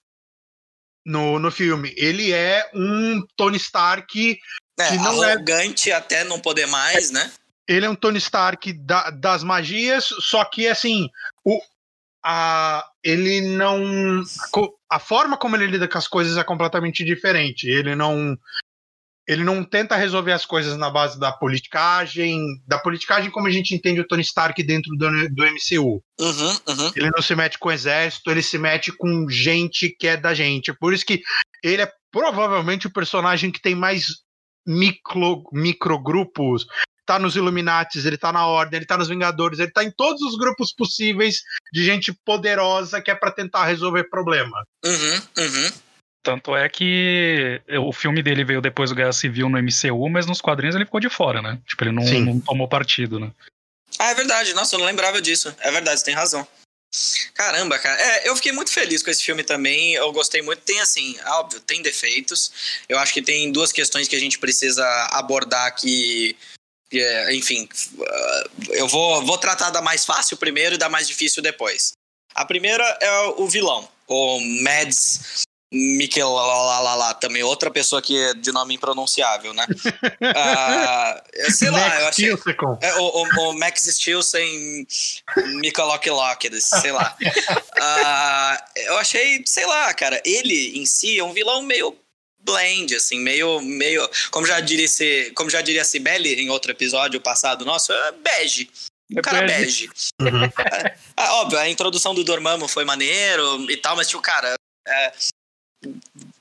No, 1.04 1.38
no 1.38 1.52
filme. 1.52 1.95
Ele 1.97 2.33
é 2.33 2.68
um 2.75 3.25
Tony 3.37 3.59
Stark. 3.59 4.38
É, 4.78 4.88
que 4.88 4.97
não 4.97 5.23
é 5.23 5.33
arrogante 5.33 5.90
é... 5.90 5.95
até 5.95 6.25
não 6.25 6.40
poder 6.40 6.66
mais, 6.66 7.12
né? 7.12 7.30
Ele 7.68 7.87
é 7.87 7.90
um 7.90 7.94
Tony 7.94 8.18
Stark 8.18 8.73
da, 8.73 9.11
das 9.11 9.42
magias, 9.42 10.04
só 10.04 10.44
que 10.44 10.68
assim, 10.68 11.08
o, 11.44 11.61
a, 12.25 12.85
ele 13.04 13.40
não. 13.40 14.23
A 14.90 14.99
forma 14.99 15.37
como 15.37 15.54
ele 15.54 15.66
lida 15.66 15.87
com 15.87 15.96
as 15.96 16.08
coisas 16.08 16.37
é 16.37 16.42
completamente 16.42 17.04
diferente. 17.04 17.68
Ele 17.68 17.94
não. 17.94 18.37
Ele 19.28 19.42
não 19.42 19.64
tenta 19.64 19.96
resolver 19.96 20.30
as 20.30 20.46
coisas 20.46 20.76
na 20.76 20.88
base 20.88 21.18
da 21.18 21.32
politicagem, 21.32 22.40
da 22.64 22.78
politicagem 22.78 23.28
como 23.28 23.49
a 23.49 23.50
gente 23.50 23.75
entende 23.75 24.00
o 24.00 24.06
Tony 24.06 24.23
Stark 24.23 24.61
dentro 24.62 24.92
do, 24.96 25.28
do 25.30 25.44
MCU. 25.44 26.00
Uhum, 26.20 26.50
uhum. 26.68 26.92
Ele 26.94 27.11
não 27.11 27.20
se 27.20 27.35
mete 27.35 27.58
com 27.58 27.68
o 27.68 27.73
exército, 27.73 28.30
ele 28.30 28.42
se 28.42 28.56
mete 28.56 28.92
com 28.92 29.28
gente 29.28 29.88
que 29.88 30.06
é 30.06 30.16
da 30.16 30.32
gente. 30.32 30.73
Por 30.73 30.94
isso 30.94 31.04
que 31.04 31.23
ele 31.61 31.82
é 31.82 31.92
provavelmente 32.12 32.87
o 32.87 32.92
personagem 32.92 33.50
que 33.50 33.61
tem 33.61 33.75
mais 33.75 34.06
micro, 34.64 35.42
microgrupos 35.52 36.66
tá 37.06 37.18
nos 37.18 37.36
Illuminates, 37.36 38.04
ele 38.04 38.18
tá 38.18 38.32
na 38.32 38.46
Ordem, 38.46 38.78
ele 38.78 38.86
tá 38.86 38.98
nos 38.98 39.08
Vingadores, 39.08 39.58
ele 39.58 39.70
tá 39.70 39.84
em 39.84 39.90
todos 39.90 40.20
os 40.22 40.36
grupos 40.36 40.72
possíveis 40.72 41.42
de 41.72 41.84
gente 41.84 42.12
poderosa 42.12 43.00
que 43.00 43.10
é 43.10 43.14
para 43.14 43.30
tentar 43.30 43.64
resolver 43.64 44.04
problema. 44.10 44.62
Uhum, 44.84 45.22
uhum. 45.38 45.72
Tanto 46.22 46.56
é 46.56 46.68
que 46.68 47.62
o 47.78 47.92
filme 47.92 48.20
dele 48.20 48.44
veio 48.44 48.60
depois 48.60 48.90
do 48.90 48.96
Guerra 48.96 49.12
Civil 49.12 49.48
no 49.48 49.62
MCU, 49.62 50.08
mas 50.10 50.26
nos 50.26 50.40
quadrinhos 50.40 50.75
ele 50.75 50.84
ficou 50.84 50.98
de 50.98 51.08
fora, 51.08 51.40
né? 51.40 51.56
Tipo, 51.64 51.84
ele 51.84 51.92
não, 51.92 52.02
não 52.02 52.40
tomou 52.40 52.66
partido, 52.66 53.20
né? 53.20 53.30
Ah, 53.96 54.10
é 54.10 54.14
verdade. 54.14 54.52
Nossa, 54.52 54.75
eu 54.75 54.80
não 54.80 54.86
lembrava 54.86 55.22
disso. 55.22 55.54
É 55.60 55.70
verdade, 55.70 56.00
você 56.00 56.06
tem 56.06 56.14
razão. 56.14 56.46
Caramba, 57.34 57.78
cara. 57.78 58.00
É, 58.00 58.28
eu 58.28 58.34
fiquei 58.34 58.52
muito 58.52 58.70
feliz 58.70 59.02
com 59.02 59.10
esse 59.10 59.22
filme 59.22 59.44
também. 59.44 59.94
Eu 59.94 60.10
gostei 60.12 60.42
muito. 60.42 60.62
Tem, 60.62 60.80
assim, 60.80 61.16
óbvio, 61.26 61.60
tem 61.60 61.82
defeitos. 61.82 62.80
Eu 62.88 62.98
acho 62.98 63.12
que 63.12 63.22
tem 63.22 63.52
duas 63.52 63.70
questões 63.70 64.08
que 64.08 64.16
a 64.16 64.20
gente 64.20 64.38
precisa 64.38 64.84
abordar 65.12 65.66
aqui. 65.66 66.36
É, 66.93 67.35
enfim, 67.35 67.69
uh, 67.99 68.73
eu 68.73 68.87
vou, 68.87 69.25
vou 69.25 69.38
tratar 69.38 69.71
da 69.71 69.83
mais 69.83 70.05
fácil 70.05 70.37
primeiro 70.37 70.76
e 70.76 70.78
da 70.78 70.88
mais 70.88 71.09
difícil 71.09 71.43
depois. 71.43 71.93
A 72.35 72.45
primeira 72.45 72.85
é 73.00 73.21
o 73.37 73.49
vilão, 73.49 73.88
o 74.07 74.40
Mads 74.62 75.47
Mikel 75.73 76.31
lá, 76.31 77.14
também 77.14 77.43
outra 77.43 77.71
pessoa 77.71 78.00
que 78.00 78.16
é 78.16 78.35
de 78.35 78.52
nome 78.52 78.75
impronunciável, 78.75 79.52
né? 79.52 79.66
uh, 80.23 81.52
sei 81.52 81.71
lá, 81.71 81.81
Max 81.81 82.00
eu 82.00 82.09
achei. 82.09 82.31
É, 82.83 82.95
o, 82.95 83.02
o, 83.02 83.50
o, 83.50 83.59
Max 83.59 83.83
Stilson 83.83 84.38
Mikalok 85.61 86.09
sei 86.61 86.93
lá. 86.93 87.16
Uh, 87.21 88.78
eu 88.78 88.99
achei, 88.99 89.43
sei 89.45 89.66
lá, 89.66 89.93
cara, 89.93 90.23
ele 90.25 90.78
em 90.78 90.87
si 90.87 91.19
é 91.19 91.25
um 91.25 91.33
vilão 91.33 91.62
meio 91.62 91.97
blend, 92.46 92.94
assim, 92.94 93.18
meio, 93.18 93.60
meio, 93.60 94.08
como 94.30 94.46
já 94.46 94.60
diria, 94.60 94.86
como 95.34 95.50
já 95.50 95.60
diria 95.60 95.84
Cibele 95.84 96.40
em 96.40 96.48
outro 96.48 96.70
episódio 96.70 97.20
passado 97.20 97.64
nosso, 97.64 97.92
é 97.92 98.12
bege. 98.12 98.70
O 99.12 99.20
cara 99.20 99.46
bege. 99.46 99.90
Uhum. 100.20 100.50
É, 101.18 101.24
é, 101.24 101.30
óbvio, 101.30 101.58
a 101.58 101.68
introdução 101.68 102.14
do 102.14 102.22
Dormammu 102.22 102.68
foi 102.68 102.84
maneiro 102.84 103.70
e 103.70 103.76
tal, 103.78 103.96
mas, 103.96 104.08
tipo, 104.08 104.20
cara, 104.20 104.54
é, 104.86 105.12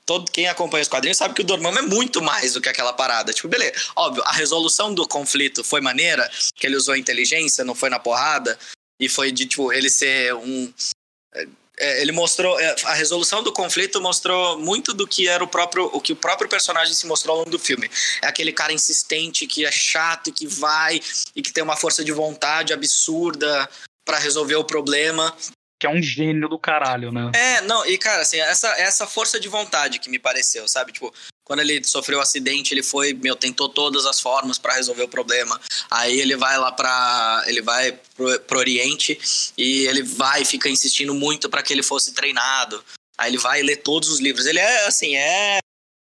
todo 0.04 0.30
quem 0.30 0.48
acompanha 0.48 0.82
os 0.82 0.88
quadrinhos 0.88 1.16
sabe 1.16 1.34
que 1.34 1.40
o 1.40 1.44
Dormammu 1.44 1.78
é 1.78 1.82
muito 1.82 2.20
mais 2.22 2.52
do 2.52 2.60
que 2.60 2.68
aquela 2.68 2.92
parada. 2.92 3.32
Tipo, 3.32 3.48
beleza, 3.48 3.74
óbvio, 3.94 4.22
a 4.26 4.32
resolução 4.32 4.92
do 4.92 5.08
conflito 5.08 5.64
foi 5.64 5.80
maneira, 5.80 6.30
que 6.54 6.66
ele 6.66 6.76
usou 6.76 6.94
inteligência, 6.94 7.64
não 7.64 7.74
foi 7.74 7.88
na 7.88 7.98
porrada, 7.98 8.58
e 9.00 9.08
foi 9.08 9.32
de, 9.32 9.46
tipo, 9.46 9.72
ele 9.72 9.90
ser 9.90 10.34
um. 10.34 10.72
É, 11.78 12.00
ele 12.00 12.12
mostrou. 12.12 12.58
É, 12.58 12.74
a 12.84 12.94
resolução 12.94 13.42
do 13.42 13.52
conflito 13.52 14.00
mostrou 14.00 14.58
muito 14.58 14.94
do 14.94 15.06
que 15.06 15.28
era 15.28 15.42
o 15.42 15.48
próprio. 15.48 15.90
o 15.92 16.00
que 16.00 16.12
o 16.12 16.16
próprio 16.16 16.48
personagem 16.48 16.94
se 16.94 17.06
mostrou 17.06 17.32
ao 17.32 17.38
longo 17.40 17.50
do 17.50 17.58
filme. 17.58 17.90
É 18.22 18.26
aquele 18.26 18.52
cara 18.52 18.72
insistente 18.72 19.46
que 19.46 19.64
é 19.64 19.72
chato 19.72 20.28
e 20.28 20.32
que 20.32 20.46
vai 20.46 21.00
e 21.34 21.42
que 21.42 21.52
tem 21.52 21.62
uma 21.62 21.76
força 21.76 22.04
de 22.04 22.12
vontade 22.12 22.72
absurda 22.72 23.68
para 24.04 24.18
resolver 24.18 24.56
o 24.56 24.64
problema 24.64 25.34
que 25.78 25.86
é 25.86 25.90
um 25.90 26.02
gênio 26.02 26.48
do 26.48 26.58
caralho, 26.58 27.12
né? 27.12 27.30
É, 27.34 27.60
não, 27.60 27.84
e 27.84 27.98
cara, 27.98 28.22
assim, 28.22 28.40
essa, 28.40 28.68
essa 28.80 29.06
força 29.06 29.38
de 29.38 29.46
vontade 29.46 29.98
que 29.98 30.08
me 30.08 30.18
pareceu, 30.18 30.66
sabe? 30.66 30.92
Tipo, 30.92 31.12
quando 31.46 31.60
ele 31.60 31.82
sofreu 31.84 32.18
um 32.18 32.22
acidente, 32.22 32.74
ele 32.74 32.82
foi, 32.82 33.14
meu, 33.14 33.36
tentou 33.36 33.68
todas 33.68 34.04
as 34.04 34.20
formas 34.20 34.58
para 34.58 34.74
resolver 34.74 35.04
o 35.04 35.08
problema. 35.08 35.60
Aí 35.88 36.18
ele 36.18 36.34
vai 36.34 36.58
lá 36.58 36.72
para 36.72 37.44
ele 37.46 37.62
vai 37.62 37.92
pro, 38.16 38.40
pro 38.40 38.58
Oriente 38.58 39.16
e 39.56 39.86
ele 39.86 40.02
vai 40.02 40.44
fica 40.44 40.68
insistindo 40.68 41.14
muito 41.14 41.48
para 41.48 41.62
que 41.62 41.72
ele 41.72 41.84
fosse 41.84 42.12
treinado. 42.12 42.84
Aí 43.16 43.30
ele 43.30 43.38
vai 43.38 43.62
ler 43.62 43.76
todos 43.76 44.08
os 44.08 44.18
livros. 44.18 44.44
Ele 44.44 44.58
é 44.58 44.86
assim, 44.86 45.14
é 45.16 45.58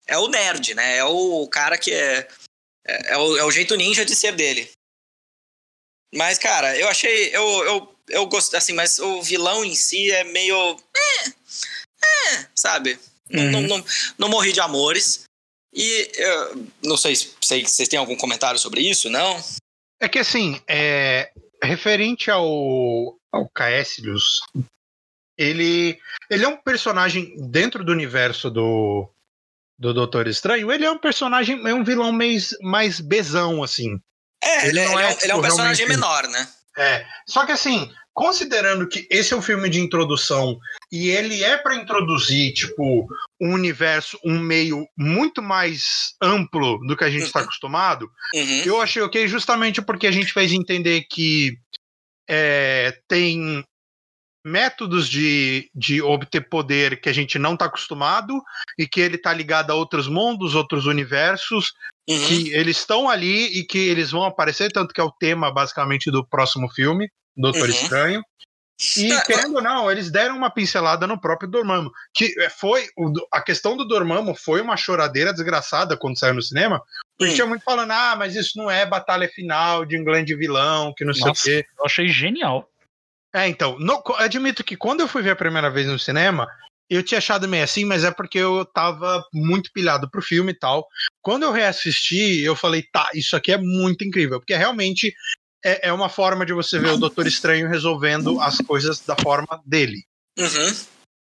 é 0.07 0.17
o 0.17 0.29
nerd, 0.29 0.75
né? 0.75 0.97
É 0.97 1.05
o 1.05 1.47
cara 1.47 1.77
que 1.77 1.93
é 1.93 2.27
é, 2.87 3.13
é 3.13 3.19
o, 3.19 3.37
é 3.37 3.45
o 3.45 3.51
jeito 3.51 3.77
ninja 3.77 4.07
de 4.07 4.17
ser 4.17 4.33
dele. 4.33 4.71
Mas, 6.15 6.39
cara, 6.39 6.75
eu 6.79 6.89
achei. 6.89 7.29
Eu, 7.37 7.45
eu 7.65 7.99
eu 8.09 8.25
gosto, 8.25 8.55
assim, 8.57 8.73
mas 8.73 8.99
o 8.99 9.23
vilão 9.23 9.63
em 9.63 9.75
si 9.75 10.11
é 10.11 10.25
meio. 10.25 10.81
É, 10.97 11.29
é, 12.35 12.47
sabe? 12.55 12.99
Uhum. 13.33 13.51
Não, 13.51 13.63
não, 13.63 13.85
não, 14.19 14.29
morri 14.29 14.53
de 14.53 14.61
amores. 14.61 15.25
E 15.73 16.11
eu 16.15 16.67
não 16.83 16.97
sei 16.97 17.15
se 17.15 17.35
vocês 17.41 17.89
têm 17.89 17.99
algum 17.99 18.17
comentário 18.17 18.59
sobre 18.59 18.81
isso, 18.81 19.11
não? 19.11 19.43
É 20.01 20.09
que 20.09 20.19
assim, 20.19 20.61
é, 20.67 21.31
referente 21.63 22.31
ao, 22.31 23.19
ao 23.33 23.49
Caecilius, 23.49 24.41
ele, 25.37 25.99
ele 26.31 26.45
é 26.45 26.49
um 26.49 26.57
personagem 26.57 27.35
dentro 27.51 27.85
do 27.85 27.93
universo 27.93 28.51
do, 28.51 29.11
do 29.79 29.93
Doutor 29.93 30.27
Estranho, 30.27 30.73
ele 30.73 30.85
é 30.85 30.91
um 30.91 30.99
personagem, 30.99 31.67
é 31.67 31.75
um 31.75 31.85
vilão 31.85 32.13
mais, 32.13 32.57
mais 32.61 33.01
bezão, 33.01 33.63
assim. 33.63 34.01
É, 34.43 34.69
ele, 34.69 34.81
ele, 34.81 34.95
é, 34.95 35.13
é, 35.13 35.19
ele 35.23 35.33
é 35.33 35.35
um 35.35 35.43
personagem 35.43 35.87
menor, 35.87 36.27
né? 36.29 36.49
É. 36.77 37.07
Só 37.27 37.45
que 37.45 37.53
assim, 37.53 37.93
considerando 38.19 38.89
que 38.89 39.07
esse 39.09 39.33
é 39.33 39.37
um 39.37 39.41
filme 39.41 39.71
de 39.71 39.79
introdução 39.79 40.59
e 40.91 41.09
ele 41.09 41.45
é 41.45 41.57
para 41.57 41.77
introduzir, 41.77 42.53
tipo, 42.53 43.07
um 43.41 43.55
universo, 43.55 44.19
um 44.25 44.41
meio 44.41 44.89
muito 44.97 45.41
mais 45.41 46.17
amplo 46.21 46.85
do 46.85 46.97
que 46.97 47.05
a 47.05 47.11
gente 47.11 47.27
está 47.27 47.39
uhum. 47.39 47.45
acostumado, 47.45 48.11
uhum. 48.35 48.63
eu 48.65 48.81
achei 48.81 49.01
ok 49.03 49.29
justamente 49.29 49.81
porque 49.81 50.09
a 50.09 50.11
gente 50.11 50.33
fez 50.33 50.53
entender 50.53 51.03
que 51.09 51.57
é, 52.29 53.01
tem 53.07 53.65
métodos 54.45 55.09
de, 55.09 55.71
de 55.73 56.03
obter 56.03 56.41
poder 56.41 57.01
que 57.01 57.09
a 57.09 57.13
gente 57.13 57.39
não 57.39 57.53
está 57.53 57.67
acostumado 57.67 58.43
e 58.77 58.89
que 58.89 59.01
ele 59.01 59.15
está 59.15 59.33
ligado 59.33 59.71
a 59.71 59.77
outros 59.77 60.09
mundos, 60.09 60.57
outros 60.57 60.87
universos, 60.87 61.73
uhum. 62.11 62.27
que 62.27 62.53
eles 62.53 62.79
estão 62.79 63.09
ali 63.09 63.61
e 63.61 63.65
que 63.65 63.79
eles 63.79 64.11
vão 64.11 64.25
aparecer, 64.25 64.73
tanto 64.73 64.93
que 64.93 65.01
é 65.01 65.05
o 65.05 65.13
tema 65.13 65.53
basicamente 65.53 66.11
do 66.11 66.27
próximo 66.27 66.69
filme, 66.69 67.09
Doutor 67.39 67.63
uhum. 67.63 67.69
Estranho. 67.69 68.23
E, 68.97 69.13
é, 69.13 69.21
querendo 69.23 69.57
ou 69.57 69.63
não, 69.63 69.91
eles 69.91 70.11
deram 70.11 70.37
uma 70.37 70.51
pincelada 70.51 71.07
no 71.07 71.21
próprio 71.21 71.51
Dormammu. 71.51 71.91
Que 72.15 72.33
foi. 72.51 72.87
A 73.33 73.41
questão 73.41 73.77
do 73.77 73.87
Dormammu 73.87 74.35
foi 74.37 74.61
uma 74.61 74.77
choradeira 74.77 75.33
desgraçada 75.33 75.97
quando 75.97 76.19
saiu 76.19 76.35
no 76.35 76.43
cinema. 76.43 76.81
Porque 77.19 77.35
tinha 77.35 77.47
muito 77.47 77.65
falando, 77.65 77.91
ah, 77.91 78.15
mas 78.17 78.37
isso 78.37 78.53
não 78.57 78.71
é 78.71 78.87
batalha 78.87 79.29
final 79.29 79.85
de 79.85 79.99
um 79.99 80.05
grande 80.05 80.37
vilão, 80.37 80.95
que 80.97 81.05
não 81.05 81.13
Nossa, 81.13 81.43
sei 81.43 81.61
o 81.61 81.63
quê. 81.63 81.69
Eu 81.79 81.87
achei 81.87 82.09
genial. 82.09 82.71
É, 83.35 83.49
então, 83.49 83.77
no, 83.79 84.03
admito 84.17 84.63
que 84.63 84.77
quando 84.77 85.01
eu 85.01 85.09
fui 85.09 85.23
ver 85.23 85.31
a 85.31 85.37
primeira 85.37 85.69
vez 85.71 85.89
no 85.89 85.99
cinema, 85.99 86.49
eu 86.89 87.03
tinha 87.03 87.19
achado 87.19 87.47
meio 87.47 87.65
assim, 87.65 87.85
mas 87.85 88.05
é 88.05 88.11
porque 88.11 88.39
eu 88.39 88.65
tava 88.65 89.23
muito 89.33 89.71
pilhado 89.73 90.09
pro 90.09 90.23
filme 90.23 90.53
e 90.53 90.59
tal. 90.59 90.87
Quando 91.21 91.43
eu 91.43 91.53
reassisti, 91.53 92.41
eu 92.41 92.57
falei, 92.57 92.83
tá, 92.83 93.11
isso 93.13 93.37
aqui 93.37 93.53
é 93.53 93.59
muito 93.59 94.05
incrível, 94.05 94.39
porque 94.39 94.55
realmente 94.55 95.13
é, 95.65 95.89
é 95.89 95.93
uma 95.93 96.09
forma 96.09 96.45
de 96.45 96.53
você 96.53 96.79
ver 96.79 96.91
o 96.91 96.97
Doutor 96.97 97.27
Estranho 97.27 97.69
resolvendo 97.69 98.41
as 98.41 98.59
coisas 98.59 99.01
da 99.01 99.17
forma 99.17 99.61
dele. 99.65 100.05
Uhum. 100.39 100.77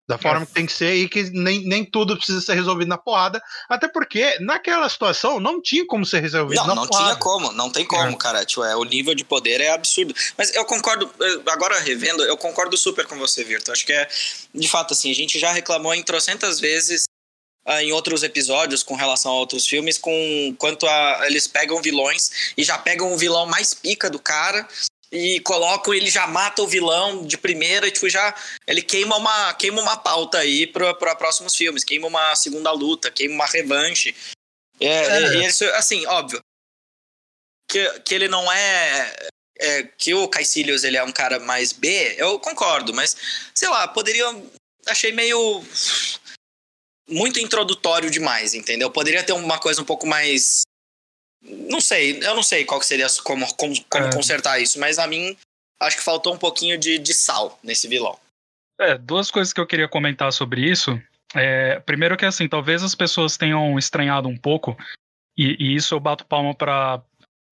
Da 0.09 0.17
forma 0.17 0.43
é. 0.43 0.45
que 0.45 0.53
tem 0.53 0.65
que 0.65 0.71
ser 0.71 0.95
e 0.95 1.09
que 1.09 1.23
nem, 1.31 1.65
nem 1.67 1.83
tudo 1.83 2.15
precisa 2.15 2.39
ser 2.39 2.53
resolvido 2.53 2.87
na 2.87 2.97
porrada. 2.97 3.41
Até 3.67 3.89
porque, 3.89 4.39
naquela 4.39 4.87
situação, 4.87 5.37
não 5.37 5.61
tinha 5.61 5.85
como 5.85 6.05
ser 6.05 6.21
resolvido 6.21 6.59
não, 6.59 6.67
na 6.67 6.75
não 6.75 6.87
porrada. 6.87 7.09
Não, 7.09 7.13
tinha 7.13 7.19
como, 7.19 7.51
não 7.51 7.69
tem 7.69 7.85
como, 7.85 8.11
é. 8.11 8.17
cara. 8.17 8.45
Tipo, 8.45 8.63
é, 8.63 8.75
o 8.75 8.85
nível 8.85 9.13
de 9.13 9.25
poder 9.25 9.59
é 9.59 9.71
absurdo. 9.71 10.15
Mas 10.37 10.55
eu 10.55 10.63
concordo, 10.63 11.11
agora 11.47 11.77
revendo, 11.81 12.23
eu 12.23 12.37
concordo 12.37 12.77
super 12.77 13.05
com 13.05 13.17
você, 13.17 13.43
Virto. 13.43 13.69
Acho 13.69 13.85
que 13.85 13.91
é, 13.91 14.07
de 14.55 14.67
fato, 14.69 14.93
assim, 14.93 15.11
a 15.11 15.15
gente 15.15 15.37
já 15.37 15.51
reclamou 15.51 15.93
em 15.93 16.03
trocentas 16.03 16.57
vezes 16.57 17.03
em 17.81 17.91
outros 17.91 18.23
episódios 18.23 18.83
com 18.83 18.95
relação 18.95 19.31
a 19.31 19.35
outros 19.35 19.67
filmes, 19.67 19.97
com 19.97 20.55
quanto 20.57 20.87
a 20.87 21.27
eles 21.27 21.47
pegam 21.47 21.81
vilões 21.81 22.53
e 22.55 22.63
já 22.63 22.77
pegam 22.77 23.11
o 23.11 23.17
vilão 23.17 23.45
mais 23.45 23.73
pica 23.73 24.09
do 24.09 24.19
cara 24.19 24.67
e 25.11 25.39
colocam 25.41 25.93
ele 25.93 26.09
já 26.09 26.27
mata 26.27 26.61
o 26.61 26.67
vilão 26.67 27.25
de 27.25 27.37
primeira 27.37 27.87
e 27.87 27.91
tipo 27.91 28.09
já 28.09 28.35
ele 28.65 28.81
queima 28.81 29.15
uma 29.15 29.53
queima 29.53 29.81
uma 29.81 29.95
pauta 29.95 30.39
aí 30.39 30.67
para 30.67 31.15
próximos 31.15 31.55
filmes 31.55 31.83
queima 31.83 32.07
uma 32.07 32.35
segunda 32.35 32.71
luta 32.71 33.09
queima 33.09 33.33
uma 33.33 33.45
revanche 33.45 34.13
é, 34.79 34.87
é. 34.87 35.33
E, 35.35 35.45
isso 35.45 35.63
assim 35.75 36.05
óbvio 36.07 36.41
que, 37.69 37.99
que 38.01 38.15
ele 38.15 38.27
não 38.27 38.51
é, 38.51 39.15
é, 39.59 39.83
que 39.83 40.13
o 40.13 40.27
Caecilius 40.27 40.83
ele 40.83 40.97
é 40.97 41.03
um 41.03 41.11
cara 41.11 41.39
mais 41.39 41.71
B 41.71 42.15
eu 42.17 42.37
concordo 42.39 42.93
mas 42.93 43.15
sei 43.55 43.69
lá 43.69 43.87
poderia 43.87 44.25
achei 44.87 45.13
meio 45.13 45.63
muito 47.07 47.39
introdutório 47.39 48.09
demais 48.09 48.53
entendeu 48.53 48.91
poderia 48.91 49.23
ter 49.23 49.33
uma 49.33 49.59
coisa 49.59 49.81
um 49.81 49.85
pouco 49.85 50.05
mais 50.05 50.63
não 51.41 51.79
sei, 51.79 52.19
eu 52.21 52.35
não 52.35 52.43
sei 52.43 52.65
qual 52.65 52.79
que 52.79 52.85
seria 52.85 53.07
como, 53.23 53.45
como, 53.55 53.73
como 53.89 54.05
é. 54.05 54.11
consertar 54.11 54.59
isso, 54.59 54.79
mas 54.79 54.99
a 54.99 55.07
mim 55.07 55.35
acho 55.79 55.97
que 55.97 56.03
faltou 56.03 56.33
um 56.33 56.37
pouquinho 56.37 56.77
de, 56.77 56.97
de 56.97 57.13
sal 57.13 57.57
nesse 57.63 57.87
vilão. 57.87 58.17
É, 58.79 58.97
duas 58.97 59.31
coisas 59.31 59.53
que 59.53 59.59
eu 59.59 59.67
queria 59.67 59.87
comentar 59.87 60.31
sobre 60.33 60.61
isso. 60.61 60.99
É, 61.33 61.79
primeiro 61.79 62.17
que 62.17 62.25
assim, 62.25 62.47
talvez 62.47 62.83
as 62.83 62.95
pessoas 62.95 63.37
tenham 63.37 63.77
estranhado 63.77 64.27
um 64.27 64.37
pouco, 64.37 64.77
e, 65.37 65.55
e 65.59 65.75
isso 65.75 65.93
eu 65.93 65.99
bato 65.99 66.25
palma 66.25 66.53
para 66.53 67.01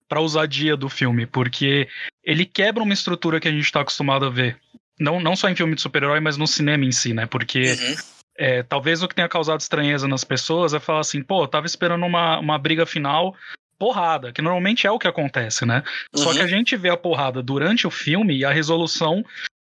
para 0.08 0.22
ousadia 0.22 0.78
do 0.78 0.88
filme, 0.88 1.26
porque 1.26 1.90
ele 2.24 2.46
quebra 2.46 2.84
uma 2.84 2.94
estrutura 2.94 3.40
que 3.40 3.48
a 3.48 3.52
gente 3.52 3.64
está 3.64 3.82
acostumado 3.82 4.24
a 4.24 4.30
ver. 4.30 4.60
Não, 5.00 5.20
não 5.20 5.36
só 5.36 5.50
em 5.50 5.56
filme 5.56 5.74
de 5.74 5.82
super-herói, 5.82 6.20
mas 6.20 6.38
no 6.38 6.46
cinema 6.46 6.86
em 6.86 6.92
si, 6.92 7.12
né? 7.12 7.26
Porque 7.26 7.72
uhum. 7.72 7.96
É, 8.38 8.64
talvez 8.64 9.02
o 9.02 9.08
que 9.08 9.16
tenha 9.16 9.30
causado 9.30 9.60
estranheza 9.60 10.08
nas 10.08 10.24
pessoas 10.24 10.74
é 10.74 10.80
falar 10.80 11.00
assim, 11.00 11.22
pô, 11.24 11.44
eu 11.44 11.48
tava 11.48 11.66
esperando 11.66 12.06
uma, 12.06 12.40
uma 12.40 12.58
briga 12.58 12.86
final 12.86 13.36
porrada, 13.78 14.32
que 14.32 14.42
normalmente 14.42 14.88
é 14.88 14.92
o 14.92 15.00
que 15.00 15.08
acontece, 15.08 15.66
né? 15.66 15.84
Uhum. 16.16 16.24
Só 16.24 16.34
que 16.34 16.40
a 16.40 16.44
uhum. 16.44 16.48
gente 16.48 16.76
vê 16.76 16.90
a 16.90 16.98
porrada 16.98 17.42
durante 17.42 17.86
o 17.86 17.92
filme 17.92 18.38
e 18.38 18.46
a 18.46 18.52
resolução 18.52 19.24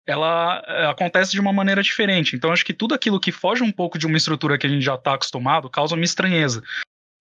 ela 0.08 0.64
eh, 0.66 0.86
acontece 0.86 1.34
de 1.34 1.42
uma 1.42 1.52
maneira 1.52 1.84
diferente. 1.84 2.36
Então 2.36 2.52
acho 2.52 2.66
que 2.66 2.74
tudo 2.74 2.96
aquilo 2.96 3.20
que 3.20 3.32
foge 3.32 3.62
um 3.62 3.72
pouco 3.72 3.98
de 3.98 4.08
uma 4.08 4.16
estrutura 4.16 4.58
que 4.58 4.66
a 4.66 4.70
gente 4.70 4.84
já 4.84 4.96
está 4.96 5.14
acostumado 5.14 5.70
causa 5.70 5.96
uma 5.96 6.06
estranheza. 6.06 6.64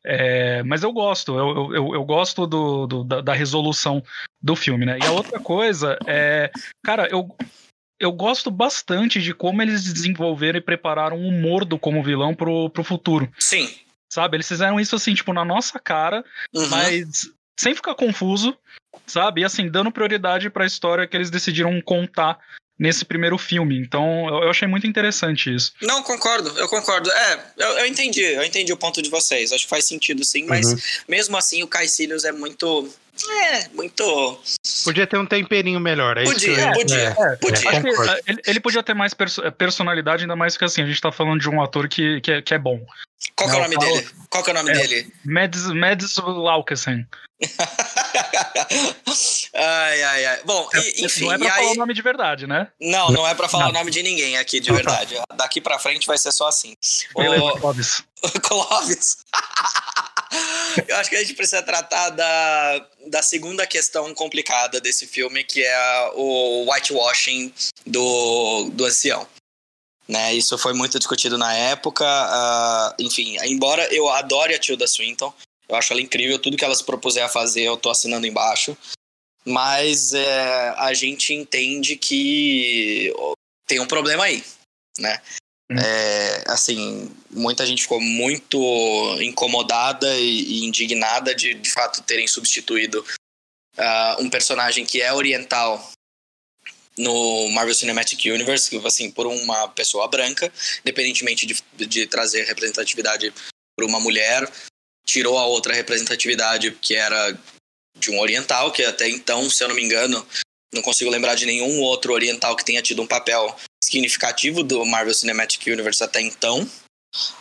É, 0.05 0.63
mas 0.63 0.85
eu 0.85 0.93
gosto, 0.93 1.37
eu, 1.37 1.75
eu, 1.75 1.95
eu 1.95 2.05
gosto 2.05 2.47
do, 2.47 2.87
do 2.87 3.03
da, 3.03 3.21
da, 3.21 3.35
resolução 3.35 4.01
do 4.41 4.55
filme, 4.55 4.87
né? 4.87 4.99
E 5.03 5.05
a 5.05 5.11
outra 5.11 5.41
coisa 5.41 5.99
é, 6.07 6.49
cara, 6.85 7.09
eu, 7.11 7.27
eu 7.99 8.13
gosto 8.13 8.51
bastante 8.51 9.21
de 9.21 9.33
como 9.33 9.63
eles 9.63 9.85
desenvolveram 9.93 10.59
e 10.59 10.63
prepararam 10.63 11.19
o 11.19 11.33
Mordo 11.33 11.79
como 11.79 12.03
vilão 12.03 12.35
pro, 12.35 12.71
pro 12.71 12.85
futuro. 12.85 13.31
Sim. 13.39 13.73
Sabe? 14.09 14.37
Eles 14.37 14.49
fizeram 14.49 14.79
isso 14.79 14.95
assim, 14.97 15.15
tipo, 15.15 15.33
na 15.33 15.45
nossa 15.45 15.79
cara, 15.79 16.25
uhum. 16.55 16.69
mas 16.69 17.31
sem 17.59 17.75
ficar 17.75 17.95
confuso, 17.95 18.57
sabe? 19.07 19.41
E 19.41 19.45
assim, 19.45 19.69
dando 19.69 19.91
prioridade 19.91 20.51
para 20.51 20.65
a 20.65 20.67
história 20.67 21.07
que 21.07 21.17
eles 21.17 21.31
decidiram 21.31 21.81
contar 21.81 22.39
nesse 22.79 23.05
primeiro 23.05 23.39
filme. 23.39 23.79
Então, 23.79 24.29
eu, 24.29 24.51
achei 24.51 24.69
muito 24.69 24.87
interessante 24.87 25.55
isso. 25.55 25.73
Não, 25.81 26.03
concordo, 26.03 26.51
eu 26.59 26.69
concordo. 26.69 27.11
É, 27.11 27.41
eu, 27.57 27.69
eu 27.79 27.87
entendi, 27.87 28.21
eu 28.21 28.45
entendi 28.45 28.73
o 28.73 28.77
ponto 28.77 29.01
de 29.01 29.09
vocês. 29.09 29.53
Acho 29.53 29.65
que 29.65 29.71
faz 29.71 29.87
sentido 29.87 30.25
sim, 30.25 30.45
mas 30.45 30.67
uhum. 30.67 30.79
mesmo 31.09 31.37
assim 31.37 31.63
o 31.63 31.69
Caecilius 31.69 32.25
é 32.25 32.33
muito 32.33 32.89
é, 33.29 33.69
muito. 33.69 34.41
Podia 34.85 35.07
ter 35.07 35.19
um 35.19 35.27
temperinho 35.27 35.81
melhor, 35.81 36.19
é 36.19 36.25
podia, 36.25 36.53
isso? 36.53 36.73
Podia, 36.73 36.97
é, 36.97 37.33
é, 37.33 37.37
podia. 37.37 37.71
É, 37.71 38.21
ele, 38.27 38.43
ele, 38.47 38.61
podia 38.61 38.83
ter 38.83 38.95
mais 38.95 39.15
perso 39.15 39.43
personalidade, 39.53 40.23
ainda 40.23 40.37
mais 40.37 40.57
que 40.57 40.65
assim, 40.65 40.83
a 40.83 40.87
gente 40.87 41.01
tá 41.01 41.11
falando 41.11 41.41
de 41.41 41.49
um 41.49 41.63
ator 41.63 41.89
que, 41.89 42.21
que, 42.21 42.33
é, 42.33 42.43
que 42.43 42.55
é 42.55 42.59
bom. 42.59 42.85
Qual 43.35 43.51
é 43.51 43.57
o 43.57 43.63
nome 43.63 43.75
falo... 43.75 43.87
dele? 43.93 44.09
Qual 44.29 44.45
é 44.47 44.51
o 44.51 44.55
nome 44.55 44.73
dele? 44.73 45.13
Mads, 45.25 45.67
Mads 45.67 46.17
Laukesen. 46.17 47.07
ai, 49.55 50.03
ai, 50.03 50.25
ai. 50.25 50.41
Bom, 50.45 50.69
e, 50.75 51.05
enfim. 51.05 51.27
Não 51.27 51.33
é 51.33 51.39
pra 51.39 51.51
falar 51.51 51.69
aí... 51.69 51.73
o 51.73 51.75
nome 51.75 51.95
de 51.95 52.03
verdade, 52.03 52.47
né? 52.47 52.69
Não, 52.81 53.11
não 53.11 53.27
é 53.27 53.35
pra 53.35 53.49
falar 53.49 53.65
não. 53.65 53.71
o 53.71 53.75
nome 53.75 53.91
de 53.91 54.03
ninguém 54.03 54.37
aqui, 54.39 54.61
de 54.61 54.73
verdade. 54.73 55.17
Daqui 55.35 55.61
pra 55.61 55.79
frente 55.79 56.07
vai 56.07 56.17
ser 56.19 56.33
só 56.33 56.49
assim. 56.49 56.75
o... 57.15 57.59
Clóvis. 57.59 58.03
Clóvis. 58.43 59.19
Eu 60.89 60.97
acho 60.97 61.11
que 61.11 61.17
a 61.17 61.21
gente 61.21 61.35
precisa 61.35 61.63
tratar 61.63 62.11
da, 62.11 62.87
da 63.07 63.23
segunda 63.23 63.67
questão 63.67 64.13
complicada 64.15 64.81
desse 64.81 65.07
filme, 65.07 65.45
que 65.45 65.63
é 65.63 66.11
o 66.15 66.71
whitewashing 66.71 67.53
do, 67.87 68.71
do 68.71 68.85
ancião. 68.85 69.27
Né, 70.09 70.35
isso 70.35 70.57
foi 70.57 70.73
muito 70.73 70.99
discutido 70.99 71.37
na 71.37 71.53
época. 71.53 72.05
Uh, 72.05 73.03
enfim, 73.03 73.37
embora 73.45 73.93
eu 73.93 74.09
adore 74.09 74.55
a 74.55 74.59
Tilda 74.59 74.87
Swinton, 74.87 75.35
eu 75.69 75.75
acho 75.75 75.93
ela 75.93 76.01
incrível, 76.01 76.39
tudo 76.39 76.57
que 76.57 76.65
ela 76.65 76.75
se 76.77 76.85
propuser 76.85 77.25
a 77.25 77.29
fazer 77.29 77.63
eu 77.63 77.77
tô 77.77 77.91
assinando 77.91 78.27
embaixo. 78.27 78.77
Mas 79.45 80.15
é, 80.15 80.75
a 80.77 80.93
gente 80.95 81.33
entende 81.33 81.97
que 81.97 83.13
tem 83.67 83.81
um 83.81 83.87
problema 83.87 84.25
aí, 84.25 84.45
né? 84.99 85.21
Hum. 85.71 85.77
É, 85.79 86.45
assim, 86.47 87.11
muita 87.31 87.67
gente 87.67 87.83
ficou 87.83 88.01
muito 88.01 88.59
incomodada 89.21 90.17
e, 90.17 90.43
e 90.43 90.65
indignada 90.65 91.35
de, 91.35 91.55
de 91.55 91.71
fato, 91.71 92.03
terem 92.03 92.29
substituído 92.29 93.05
uh, 93.77 94.23
um 94.23 94.31
personagem 94.31 94.85
que 94.85 95.03
é 95.03 95.13
oriental 95.13 95.93
no 96.99 97.49
Marvel 97.51 97.75
Cinematic 97.75 98.25
Universe, 98.27 98.75
assim, 98.85 99.11
por 99.11 99.27
uma 99.27 99.69
pessoa 99.69 100.09
branca, 100.09 100.51
independentemente 100.81 101.45
de, 101.45 101.63
de 101.87 102.07
trazer 102.07 102.45
representatividade 102.45 103.33
por 103.77 103.85
uma 103.85 104.01
mulher, 104.01 104.51
tirou 105.05 105.39
a 105.39 105.47
outra 105.47 105.75
representatividade 105.75 106.71
que 106.81 106.95
era 106.95 107.39
de 107.99 108.11
um 108.11 108.19
oriental, 108.19 108.73
que 108.73 108.83
até 108.83 109.09
então, 109.09 109.49
se 109.51 109.63
eu 109.63 109.69
não 109.69 109.75
me 109.75 109.85
engano, 109.85 110.27
não 110.75 110.83
consigo 110.83 111.11
lembrar 111.11 111.35
de 111.35 111.47
nenhum 111.47 111.81
outro 111.81 112.13
oriental 112.13 112.57
que 112.57 112.65
tenha 112.65 112.83
tido 112.83 113.03
um 113.03 113.07
papel 113.07 113.55
significativo 113.87 114.63
do 114.63 114.85
Marvel 114.85 115.15
Cinematic 115.15 115.65
Universe 115.67 116.03
até 116.03 116.21
então. 116.21 116.69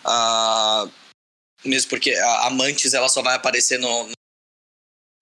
Uh, 0.05 0.91
mesmo 1.63 1.89
porque 1.89 2.13
a 2.13 2.47
Amantes 2.47 2.93
ela 2.93 3.10
só 3.10 3.21
vai 3.21 3.36
aparecer 3.36 3.79
no, 3.79 4.10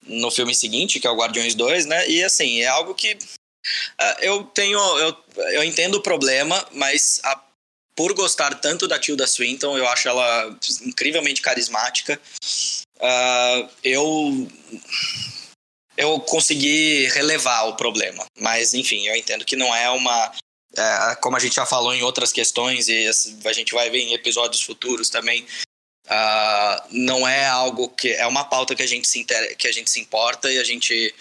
no 0.06 0.30
filme 0.30 0.54
seguinte, 0.54 1.00
que 1.00 1.08
é 1.08 1.10
o 1.10 1.16
Guardiões 1.16 1.56
2, 1.56 1.86
né? 1.86 2.10
E 2.10 2.24
assim, 2.24 2.60
é 2.60 2.68
algo 2.68 2.94
que 2.94 3.14
uh, 3.14 4.20
eu 4.20 4.44
tenho. 4.44 4.78
Eu, 4.98 5.18
eu 5.54 5.64
entendo 5.64 5.96
o 5.96 6.04
problema, 6.04 6.68
mas 6.74 7.22
a, 7.24 7.42
por 7.96 8.14
gostar 8.14 8.56
tanto 8.56 8.88
da 8.88 9.00
Tilda 9.00 9.26
Swinton, 9.26 9.78
eu 9.78 9.88
acho 9.88 10.10
ela 10.10 10.58
incrivelmente 10.82 11.42
carismática. 11.42 12.20
Uh, 13.00 13.70
eu 13.82 14.48
eu 15.98 16.20
consegui 16.20 17.08
relevar 17.08 17.68
o 17.68 17.76
problema. 17.76 18.26
Mas, 18.40 18.74
enfim, 18.74 19.08
eu 19.08 19.16
entendo 19.16 19.46
que 19.46 19.56
não 19.56 19.74
é 19.74 19.90
uma. 19.90 20.32
É, 20.76 21.16
como 21.16 21.38
a 21.38 21.40
gente 21.40 21.56
já 21.56 21.66
falou 21.66 21.94
em 21.94 22.02
outras 22.02 22.32
questões, 22.32 22.88
e 22.88 23.08
a 23.46 23.54
gente 23.54 23.74
vai 23.74 23.90
ver 23.90 24.00
em 24.00 24.14
episódios 24.14 24.62
futuros 24.62 25.08
também, 25.10 25.46
uh, 26.08 26.88
não 26.90 27.28
é 27.28 27.46
algo 27.46 27.90
que. 27.90 28.10
É 28.10 28.26
uma 28.26 28.44
pauta 28.44 28.76
que 28.76 28.82
a 28.84 28.88
gente 28.88 29.08
se, 29.08 29.20
inter, 29.20 29.56
que 29.56 29.68
a 29.68 29.72
gente 29.72 29.90
se 29.90 30.00
importa 30.00 30.52
e 30.52 30.58
a 30.58 30.64
gente, 30.64 31.14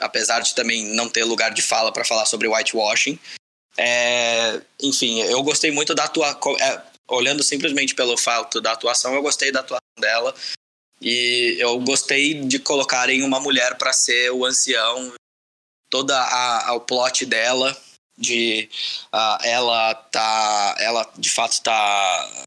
apesar 0.00 0.40
de 0.40 0.54
também 0.54 0.84
não 0.86 1.08
ter 1.08 1.24
lugar 1.24 1.52
de 1.52 1.62
fala 1.62 1.92
para 1.92 2.04
falar 2.04 2.26
sobre 2.26 2.48
whitewashing, 2.48 3.18
é, 3.78 4.60
enfim, 4.82 5.20
eu 5.22 5.42
gostei 5.42 5.70
muito 5.70 5.94
da 5.94 6.04
atuação. 6.04 6.56
É, 6.58 6.82
olhando 7.08 7.44
simplesmente 7.44 7.94
pelo 7.94 8.16
fato 8.16 8.60
da 8.60 8.72
atuação, 8.72 9.14
eu 9.14 9.22
gostei 9.22 9.52
da 9.52 9.60
atuação 9.60 9.80
dela. 10.00 10.34
E 11.00 11.56
eu 11.60 11.78
gostei 11.80 12.34
de 12.34 12.58
colocarem 12.58 13.22
uma 13.22 13.38
mulher 13.38 13.76
para 13.76 13.92
ser 13.92 14.32
o 14.32 14.44
ancião, 14.44 15.12
toda 15.90 16.18
a, 16.18 16.70
a 16.70 16.74
o 16.74 16.80
plot 16.80 17.26
dela 17.26 17.76
de 18.16 18.68
uh, 19.12 19.42
ela 19.44 19.94
tá 19.94 20.76
ela 20.78 21.10
de 21.16 21.30
fato 21.30 21.60
tá 21.62 22.46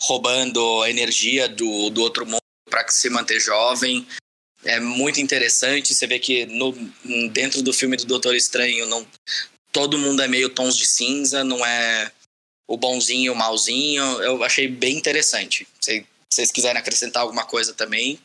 roubando 0.00 0.82
a 0.82 0.90
energia 0.90 1.48
do, 1.48 1.90
do 1.90 2.02
outro 2.02 2.24
mundo 2.26 2.40
para 2.68 2.88
se 2.88 3.10
manter 3.10 3.40
jovem 3.40 4.06
é 4.64 4.80
muito 4.80 5.20
interessante 5.20 5.94
você 5.94 6.06
vê 6.06 6.18
que 6.18 6.46
no, 6.46 6.72
dentro 7.30 7.62
do 7.62 7.72
filme 7.72 7.96
do 7.96 8.06
Doutor 8.06 8.34
Estranho 8.34 8.86
não 8.86 9.06
todo 9.72 9.98
mundo 9.98 10.22
é 10.22 10.28
meio 10.28 10.48
tons 10.48 10.76
de 10.76 10.86
cinza 10.86 11.44
não 11.44 11.64
é 11.64 12.10
o 12.66 12.76
bonzinho 12.76 13.32
o 13.32 13.36
malzinho 13.36 14.02
eu 14.22 14.42
achei 14.42 14.66
bem 14.66 14.96
interessante 14.96 15.68
se 15.80 16.06
vocês 16.34 16.50
quiserem 16.50 16.80
acrescentar 16.80 17.22
alguma 17.22 17.44
coisa 17.44 17.72
também. 17.72 18.18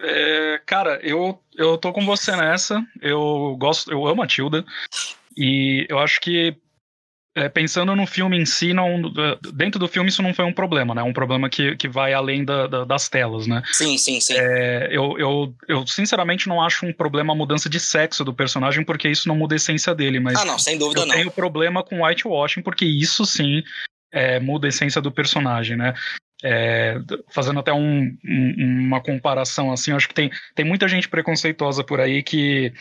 É, 0.00 0.60
cara, 0.66 1.00
eu, 1.02 1.40
eu 1.54 1.78
tô 1.78 1.92
com 1.92 2.04
você 2.04 2.36
nessa. 2.36 2.86
Eu 3.00 3.56
gosto, 3.58 3.90
eu 3.90 4.06
amo 4.06 4.22
a 4.22 4.26
Tilda. 4.26 4.64
E 5.36 5.86
eu 5.88 5.98
acho 5.98 6.20
que 6.20 6.56
é, 7.36 7.50
pensando 7.50 7.94
no 7.94 8.06
filme 8.06 8.38
em 8.38 8.46
si, 8.46 8.72
não, 8.72 9.12
dentro 9.52 9.78
do 9.78 9.86
filme 9.86 10.08
isso 10.08 10.22
não 10.22 10.32
foi 10.32 10.46
um 10.46 10.52
problema, 10.54 10.94
né? 10.94 11.02
Um 11.02 11.12
problema 11.12 11.50
que, 11.50 11.76
que 11.76 11.86
vai 11.86 12.14
além 12.14 12.42
da, 12.42 12.66
da, 12.66 12.84
das 12.84 13.10
telas, 13.10 13.46
né? 13.46 13.62
Sim, 13.72 13.98
sim, 13.98 14.18
sim. 14.20 14.32
É, 14.34 14.88
eu, 14.90 15.18
eu, 15.18 15.54
eu 15.68 15.86
sinceramente 15.86 16.48
não 16.48 16.62
acho 16.62 16.86
um 16.86 16.94
problema 16.94 17.34
a 17.34 17.36
mudança 17.36 17.68
de 17.68 17.78
sexo 17.78 18.24
do 18.24 18.32
personagem, 18.32 18.82
porque 18.82 19.06
isso 19.06 19.28
não 19.28 19.36
muda 19.36 19.54
a 19.54 19.56
essência 19.56 19.94
dele, 19.94 20.18
mas. 20.18 20.38
Ah, 20.38 20.46
não, 20.46 20.58
sem 20.58 20.78
dúvida 20.78 21.02
eu 21.02 21.06
não. 21.06 21.14
tenho 21.14 21.30
problema 21.30 21.82
com 21.82 22.02
whitewashing, 22.02 22.62
porque 22.62 22.86
isso 22.86 23.26
sim 23.26 23.62
é, 24.10 24.40
muda 24.40 24.66
a 24.66 24.70
essência 24.70 25.02
do 25.02 25.12
personagem, 25.12 25.76
né? 25.76 25.92
É, 26.42 26.96
fazendo 27.28 27.60
até 27.60 27.72
um, 27.72 28.16
um, 28.24 28.86
uma 28.86 29.02
comparação 29.02 29.72
assim, 29.72 29.92
acho 29.92 30.08
que 30.08 30.14
tem, 30.14 30.30
tem 30.54 30.64
muita 30.64 30.88
gente 30.88 31.08
preconceituosa 31.08 31.84
por 31.84 32.00
aí 32.00 32.22
que, 32.22 32.72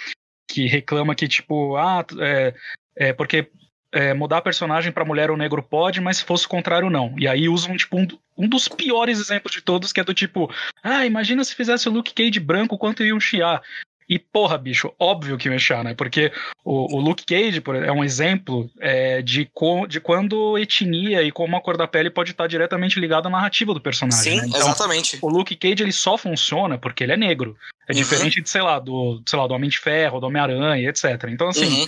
que 0.55 0.67
reclama 0.67 1.13
que, 1.13 1.27
tipo, 1.27 1.75
ah, 1.75 2.05
é, 2.17 2.53
é 2.95 3.11
porque 3.11 3.51
é, 3.91 4.13
mudar 4.13 4.41
personagem 4.41 4.89
para 4.89 5.03
mulher 5.03 5.29
ou 5.29 5.35
negro 5.35 5.61
pode, 5.61 5.99
mas 5.99 6.17
se 6.17 6.23
fosse 6.23 6.45
o 6.45 6.49
contrário, 6.49 6.89
não. 6.89 7.13
E 7.19 7.27
aí 7.27 7.49
usam, 7.49 7.75
tipo, 7.75 7.97
um, 7.99 8.07
um 8.37 8.47
dos 8.47 8.69
piores 8.69 9.19
exemplos 9.19 9.51
de 9.51 9.61
todos, 9.61 9.91
que 9.91 9.99
é 9.99 10.03
do 10.03 10.13
tipo, 10.13 10.49
ah, 10.81 11.05
imagina 11.05 11.43
se 11.43 11.53
fizesse 11.53 11.89
o 11.89 11.91
Luke 11.91 12.13
Cage 12.13 12.39
branco, 12.39 12.77
quanto 12.77 13.03
iam 13.03 13.19
chiar. 13.19 13.61
E, 14.07 14.19
porra, 14.19 14.57
bicho, 14.57 14.93
óbvio 14.99 15.37
que 15.37 15.49
mexer, 15.49 15.83
né? 15.83 15.95
Porque 15.95 16.31
o, 16.63 16.95
o 16.95 16.99
Luke 16.99 17.25
Cage 17.25 17.59
por, 17.59 17.75
é 17.75 17.91
um 17.91 18.03
exemplo 18.03 18.69
é, 18.79 19.21
de, 19.21 19.45
co, 19.51 19.87
de 19.87 19.99
quando 19.99 20.57
etnia 20.59 21.23
e 21.23 21.31
como 21.31 21.57
a 21.57 21.61
cor 21.61 21.75
da 21.75 21.87
pele 21.87 22.11
pode 22.11 22.31
estar 22.31 22.45
diretamente 22.45 22.99
ligada 22.99 23.27
à 23.27 23.31
narrativa 23.31 23.73
do 23.73 23.81
personagem. 23.81 24.35
Sim, 24.35 24.41
né? 24.41 24.47
então, 24.47 24.59
exatamente. 24.59 25.17
O 25.21 25.27
Luke 25.27 25.55
Cage 25.55 25.81
ele 25.81 25.91
só 25.91 26.17
funciona 26.17 26.77
porque 26.77 27.03
ele 27.03 27.13
é 27.13 27.17
negro. 27.17 27.57
É 27.87 27.93
uhum. 27.93 27.97
diferente 27.97 28.41
de, 28.41 28.49
sei 28.49 28.61
lá, 28.61 28.77
do, 28.77 29.21
sei 29.25 29.39
lá, 29.39 29.47
do 29.47 29.53
Homem 29.55 29.69
de 29.69 29.79
Ferro, 29.79 30.19
do 30.19 30.27
Homem-Aranha, 30.27 30.87
etc. 30.87 31.23
Então, 31.29 31.49
assim, 31.49 31.81
uhum. 31.81 31.87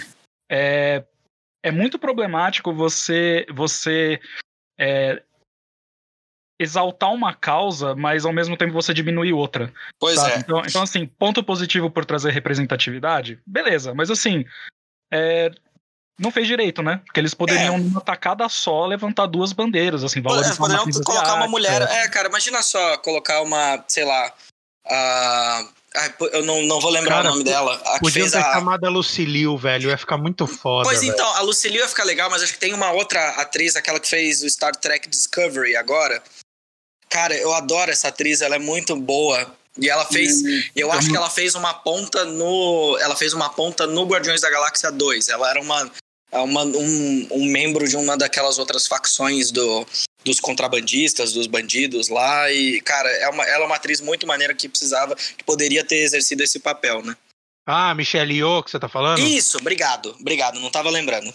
é, 0.49 1.03
é 1.63 1.71
muito 1.71 1.99
problemático 1.99 2.73
você, 2.73 3.45
você 3.53 4.19
é, 4.79 5.21
exaltar 6.59 7.11
uma 7.11 7.33
causa, 7.33 7.95
mas 7.95 8.25
ao 8.25 8.33
mesmo 8.33 8.57
tempo 8.57 8.73
você 8.73 8.93
diminuir 8.93 9.33
outra. 9.33 9.71
Pois 9.99 10.15
sabe? 10.15 10.33
é. 10.33 10.37
Então, 10.37 10.61
então, 10.65 10.81
assim, 10.81 11.05
ponto 11.05 11.43
positivo 11.43 11.89
por 11.89 12.05
trazer 12.05 12.31
representatividade, 12.31 13.39
beleza, 13.45 13.93
mas 13.93 14.09
assim, 14.09 14.43
é, 15.11 15.51
não 16.19 16.31
fez 16.31 16.47
direito, 16.47 16.81
né? 16.81 17.01
Porque 17.05 17.19
eles 17.19 17.33
poderiam, 17.33 17.75
é. 17.75 17.79
numa 17.79 18.01
tacada 18.01 18.47
só, 18.49 18.85
levantar 18.85 19.27
duas 19.27 19.53
bandeiras, 19.53 20.03
assim, 20.03 20.21
valorizar 20.21 20.53
é, 20.53 20.57
poderiam 20.57 20.85
uma 20.85 21.03
colocar 21.03 21.35
uma 21.35 21.47
mulher. 21.47 21.81
É, 21.83 22.07
cara, 22.07 22.27
imagina 22.27 22.61
só 22.63 22.97
colocar 22.97 23.41
uma, 23.41 23.83
sei 23.87 24.05
lá. 24.05 24.33
Uh... 24.85 25.77
Ai, 25.95 26.13
eu 26.33 26.43
não, 26.43 26.61
não 26.63 26.79
vou 26.79 26.91
lembrar 26.91 27.15
Cara, 27.15 27.29
o 27.29 27.31
nome 27.31 27.43
dela. 27.43 27.73
A 27.85 27.97
podia 27.99 28.29
ter 28.29 28.37
a... 28.37 28.53
chamado 28.53 28.85
a 28.85 28.89
Lucilio, 28.89 29.57
velho. 29.57 29.89
Ia 29.89 29.97
ficar 29.97 30.17
muito 30.17 30.45
foda. 30.45 30.83
Pois 30.83 30.99
velho. 30.99 31.11
então, 31.11 31.25
a 31.33 31.41
Lucilio 31.41 31.79
ia 31.79 31.87
ficar 31.87 32.03
legal, 32.03 32.29
mas 32.29 32.43
acho 32.43 32.53
que 32.53 32.59
tem 32.59 32.71
uma 32.71 32.91
outra 32.91 33.29
atriz, 33.31 33.75
aquela 33.75 33.99
que 33.99 34.07
fez 34.07 34.43
o 34.43 34.49
Star 34.49 34.75
Trek 34.75 35.09
Discovery 35.09 35.75
agora 35.75 36.21
Cara, 37.09 37.35
eu 37.35 37.53
adoro 37.53 37.91
essa 37.91 38.09
atriz, 38.09 38.41
ela 38.41 38.55
é 38.55 38.59
muito 38.59 38.95
boa. 38.95 39.55
E 39.79 39.89
ela 39.89 40.05
fez. 40.05 40.41
Hum, 40.41 40.63
eu 40.75 40.91
acho 40.91 41.09
que 41.09 41.15
ela 41.15 41.29
fez 41.29 41.55
uma 41.55 41.73
ponta 41.73 42.25
no. 42.25 42.97
Ela 42.99 43.15
fez 43.15 43.33
uma 43.33 43.49
ponta 43.49 43.85
no 43.85 44.05
Guardiões 44.05 44.41
da 44.41 44.49
Galáxia 44.49 44.91
2. 44.91 45.29
Ela 45.29 45.49
era 45.49 45.61
uma, 45.61 45.91
uma 46.31 46.63
um, 46.63 47.27
um 47.31 47.45
membro 47.45 47.87
de 47.87 47.95
uma 47.95 48.17
daquelas 48.17 48.57
outras 48.57 48.87
facções 48.87 49.51
do, 49.51 49.85
dos 50.25 50.39
contrabandistas, 50.39 51.33
dos 51.33 51.47
bandidos 51.47 52.09
lá. 52.09 52.51
E, 52.51 52.81
cara, 52.81 53.09
é 53.09 53.29
uma, 53.29 53.43
ela 53.45 53.63
é 53.63 53.67
uma 53.67 53.75
atriz 53.75 54.01
muito 54.01 54.25
maneira 54.25 54.53
que 54.53 54.67
precisava, 54.67 55.15
que 55.15 55.43
poderia 55.43 55.83
ter 55.83 55.97
exercido 55.97 56.43
esse 56.43 56.59
papel, 56.59 57.03
né? 57.03 57.15
Ah, 57.65 57.93
Michelle 57.93 58.33
Yeoh, 58.33 58.63
que 58.63 58.71
você 58.71 58.79
tá 58.79 58.87
falando? 58.87 59.19
Isso, 59.19 59.57
obrigado, 59.57 60.15
obrigado, 60.19 60.59
não 60.59 60.71
tava 60.71 60.89
lembrando. 60.89 61.33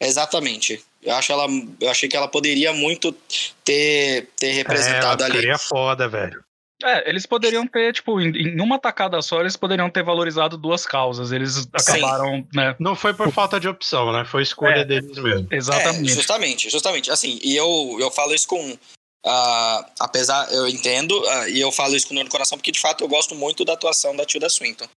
Exatamente. 0.00 0.84
Eu, 1.02 1.14
acho 1.14 1.32
ela, 1.32 1.46
eu 1.80 1.90
achei 1.90 2.08
que 2.08 2.16
ela 2.16 2.28
poderia 2.28 2.72
muito 2.72 3.12
ter, 3.64 4.28
ter 4.38 4.52
representado 4.52 5.22
é, 5.22 5.26
ela 5.26 5.34
ali. 5.34 5.40
Seria 5.40 5.58
foda, 5.58 6.08
velho. 6.08 6.42
É, 6.84 7.08
eles 7.08 7.26
poderiam 7.26 7.66
ter, 7.66 7.92
tipo, 7.92 8.20
em, 8.20 8.30
em, 8.30 8.60
uma 8.60 8.78
tacada 8.78 9.20
só, 9.22 9.40
eles 9.40 9.56
poderiam 9.56 9.88
ter 9.88 10.02
valorizado 10.02 10.56
duas 10.56 10.84
causas. 10.84 11.30
Eles 11.32 11.68
acabaram, 11.72 12.36
Sim. 12.36 12.46
né? 12.54 12.76
Não 12.78 12.94
foi 12.94 13.14
por 13.14 13.30
falta 13.32 13.58
de 13.58 13.68
opção, 13.68 14.12
né? 14.12 14.24
Foi 14.24 14.42
escolha 14.42 14.80
é, 14.80 14.84
deles 14.84 15.16
mesmo. 15.16 15.46
Exatamente. 15.50 16.10
É, 16.10 16.14
justamente, 16.14 16.70
justamente. 16.70 17.10
Assim, 17.10 17.38
e 17.42 17.56
eu, 17.56 17.96
eu 18.00 18.10
falo 18.10 18.34
isso 18.34 18.48
com. 18.48 18.72
Uh, 19.24 19.84
apesar, 20.00 20.52
eu 20.52 20.66
entendo, 20.66 21.12
uh, 21.12 21.48
e 21.48 21.60
eu 21.60 21.70
falo 21.70 21.94
isso 21.94 22.08
com 22.08 22.14
o 22.14 22.28
coração, 22.28 22.58
porque 22.58 22.72
de 22.72 22.80
fato 22.80 23.04
eu 23.04 23.08
gosto 23.08 23.36
muito 23.36 23.64
da 23.64 23.74
atuação 23.74 24.16
da 24.16 24.24
Tilda 24.24 24.48
Swinton. 24.48 24.88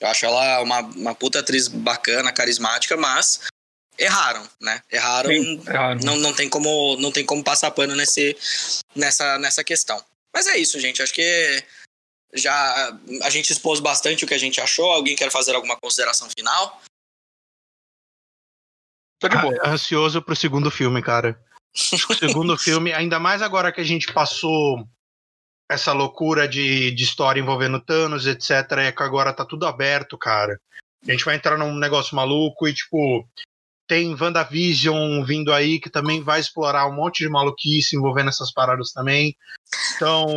Eu 0.00 0.06
acho 0.08 0.24
ela 0.24 0.60
uma, 0.62 0.80
uma 0.80 1.14
puta 1.14 1.40
atriz 1.40 1.66
bacana, 1.66 2.32
carismática, 2.32 2.96
mas 2.96 3.40
erraram, 3.98 4.48
né? 4.60 4.82
Erraram. 4.90 5.30
Sim, 5.30 5.62
erraram. 5.66 6.00
Não, 6.04 6.16
não, 6.16 6.32
tem 6.32 6.48
como, 6.48 6.96
não 6.96 7.12
tem 7.12 7.24
como 7.24 7.42
passar 7.42 7.70
pano 7.70 7.94
nesse, 7.94 8.36
nessa, 8.94 9.38
nessa 9.38 9.62
questão. 9.64 10.02
Mas 10.32 10.46
é 10.46 10.56
isso, 10.56 10.80
gente. 10.80 11.02
Acho 11.02 11.14
que 11.14 11.64
já 12.34 12.98
a 13.22 13.30
gente 13.30 13.52
expôs 13.52 13.80
bastante 13.80 14.24
o 14.24 14.28
que 14.28 14.34
a 14.34 14.38
gente 14.38 14.60
achou. 14.60 14.90
Alguém 14.90 15.16
quer 15.16 15.30
fazer 15.30 15.54
alguma 15.54 15.76
consideração 15.76 16.28
final? 16.36 16.82
Tô 19.20 19.28
de 19.28 19.36
boa. 19.38 19.56
Ah, 19.62 19.70
ansioso 19.70 20.20
pro 20.20 20.34
segundo 20.34 20.70
filme, 20.70 21.00
cara. 21.00 21.40
o 22.10 22.14
segundo 22.14 22.58
filme, 22.58 22.92
ainda 22.92 23.18
mais 23.18 23.42
agora 23.42 23.72
que 23.72 23.80
a 23.80 23.84
gente 23.84 24.12
passou 24.12 24.86
essa 25.70 25.92
loucura 25.92 26.46
de, 26.46 26.90
de 26.90 27.04
história 27.04 27.40
envolvendo 27.40 27.80
Thanos, 27.80 28.26
etc. 28.26 28.50
É 28.78 28.92
que 28.92 29.02
agora 29.02 29.32
tá 29.32 29.44
tudo 29.44 29.66
aberto, 29.66 30.18
cara. 30.18 30.60
A 31.06 31.10
gente 31.10 31.24
vai 31.24 31.36
entrar 31.36 31.56
num 31.56 31.74
negócio 31.74 32.16
maluco 32.16 32.66
e, 32.66 32.74
tipo, 32.74 33.28
tem 33.86 34.14
WandaVision 34.14 35.24
vindo 35.24 35.52
aí 35.52 35.78
que 35.78 35.90
também 35.90 36.22
vai 36.22 36.40
explorar 36.40 36.86
um 36.86 36.94
monte 36.94 37.18
de 37.24 37.28
maluquice 37.28 37.96
envolvendo 37.96 38.28
essas 38.28 38.52
paradas 38.52 38.92
também. 38.92 39.36
Então, 39.96 40.34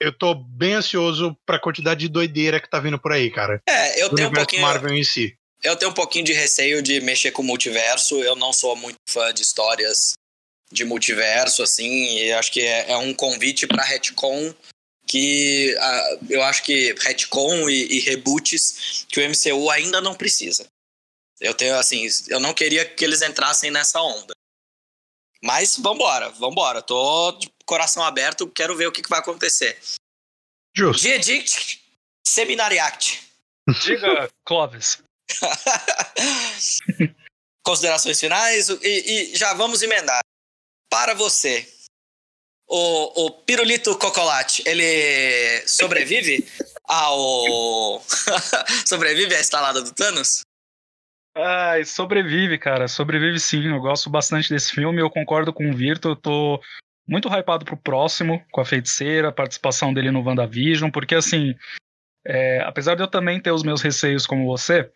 eu 0.00 0.12
tô 0.16 0.34
bem 0.34 0.74
ansioso 0.74 1.36
pra 1.46 1.58
quantidade 1.58 2.00
de 2.00 2.08
doideira 2.08 2.60
que 2.60 2.68
tá 2.68 2.78
vindo 2.78 2.98
por 2.98 3.12
aí, 3.12 3.30
cara. 3.30 3.60
É, 3.68 4.02
eu 4.02 4.14
tenho 4.14 4.28
um 4.28 4.32
pouquinho. 4.32 4.62
Marvel 4.62 4.94
em 4.94 5.04
si. 5.04 5.36
Eu 5.62 5.76
tenho 5.76 5.90
um 5.90 5.94
pouquinho 5.94 6.24
de 6.24 6.32
receio 6.32 6.82
de 6.82 7.00
mexer 7.00 7.30
com 7.30 7.40
o 7.40 7.44
multiverso. 7.44 8.22
Eu 8.22 8.36
não 8.36 8.52
sou 8.52 8.76
muito 8.76 8.98
fã 9.08 9.32
de 9.32 9.42
histórias 9.42 10.12
de 10.70 10.84
multiverso, 10.84 11.62
assim, 11.62 12.18
e 12.18 12.32
acho 12.32 12.50
que 12.50 12.60
é, 12.60 12.90
é 12.90 12.96
um 12.96 13.14
convite 13.14 13.66
para 13.66 13.84
retcon 13.84 14.52
que 15.06 15.76
uh, 15.78 16.26
eu 16.28 16.42
acho 16.42 16.62
que 16.64 16.94
retcon 16.98 17.68
e, 17.68 17.96
e 17.96 18.00
reboots 18.00 19.06
que 19.08 19.20
o 19.20 19.28
MCU 19.28 19.70
ainda 19.70 20.00
não 20.00 20.14
precisa. 20.14 20.66
Eu 21.40 21.54
tenho 21.54 21.76
assim, 21.76 22.06
eu 22.28 22.38
não 22.40 22.54
queria 22.54 22.84
que 22.84 23.04
eles 23.04 23.22
entrassem 23.22 23.70
nessa 23.70 24.00
onda. 24.00 24.34
Mas 25.42 25.76
vambora, 25.76 26.30
vambora. 26.30 26.80
Tô 26.80 27.32
de 27.32 27.50
coração 27.66 28.02
aberto, 28.02 28.48
quero 28.48 28.76
ver 28.76 28.86
o 28.86 28.92
que, 28.92 29.02
que 29.02 29.10
vai 29.10 29.18
acontecer. 29.18 29.78
Justo. 30.74 31.02
Diedict 31.02 31.84
Seminariact. 32.26 33.22
Diga, 33.82 34.30
Clóvis. 34.44 35.02
Considerações 37.64 38.20
finais 38.20 38.68
e, 38.68 38.78
e, 38.82 39.36
já 39.36 39.54
vamos 39.54 39.82
emendar. 39.82 40.20
Para 40.90 41.14
você, 41.14 41.66
o, 42.66 43.26
o 43.26 43.30
pirulito 43.30 43.96
cocolate, 43.98 44.62
ele 44.66 45.66
sobrevive 45.66 46.46
ao. 46.84 48.02
sobrevive 48.86 49.34
à 49.34 49.40
estalada 49.40 49.82
do 49.82 49.92
Thanos? 49.92 50.42
Ai, 51.36 51.84
sobrevive, 51.84 52.58
cara. 52.58 52.86
Sobrevive 52.86 53.40
sim. 53.40 53.68
Eu 53.68 53.80
gosto 53.80 54.08
bastante 54.08 54.48
desse 54.48 54.72
filme. 54.72 55.00
Eu 55.00 55.10
concordo 55.10 55.52
com 55.52 55.68
o 55.68 55.74
Virto. 55.74 56.10
Eu 56.10 56.16
tô 56.16 56.60
muito 57.06 57.28
hypado 57.28 57.64
pro 57.64 57.76
próximo, 57.76 58.42
com 58.50 58.60
a 58.60 58.64
feiticeira, 58.64 59.28
a 59.28 59.32
participação 59.32 59.92
dele 59.92 60.10
no 60.10 60.22
WandaVision, 60.22 60.90
porque 60.90 61.14
assim, 61.14 61.54
é, 62.24 62.60
apesar 62.60 62.94
de 62.94 63.02
eu 63.02 63.08
também 63.08 63.40
ter 63.40 63.50
os 63.50 63.62
meus 63.62 63.82
receios 63.82 64.26
como 64.26 64.46
você, 64.46 64.90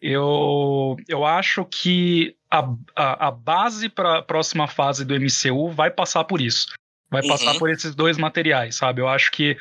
eu, 0.00 0.96
eu 1.08 1.24
acho 1.24 1.64
que 1.64 2.36
a, 2.50 2.60
a, 2.96 3.28
a 3.28 3.30
base 3.30 3.88
para 3.88 4.18
a 4.18 4.22
próxima 4.22 4.66
fase 4.66 5.04
do 5.04 5.14
MCU 5.14 5.70
vai 5.70 5.90
passar 5.90 6.24
por 6.24 6.40
isso. 6.40 6.68
Vai 7.10 7.22
uhum. 7.22 7.28
passar 7.28 7.58
por 7.58 7.70
esses 7.70 7.94
dois 7.94 8.16
materiais, 8.16 8.76
sabe? 8.76 9.00
Eu 9.00 9.08
acho 9.08 9.30
que 9.30 9.56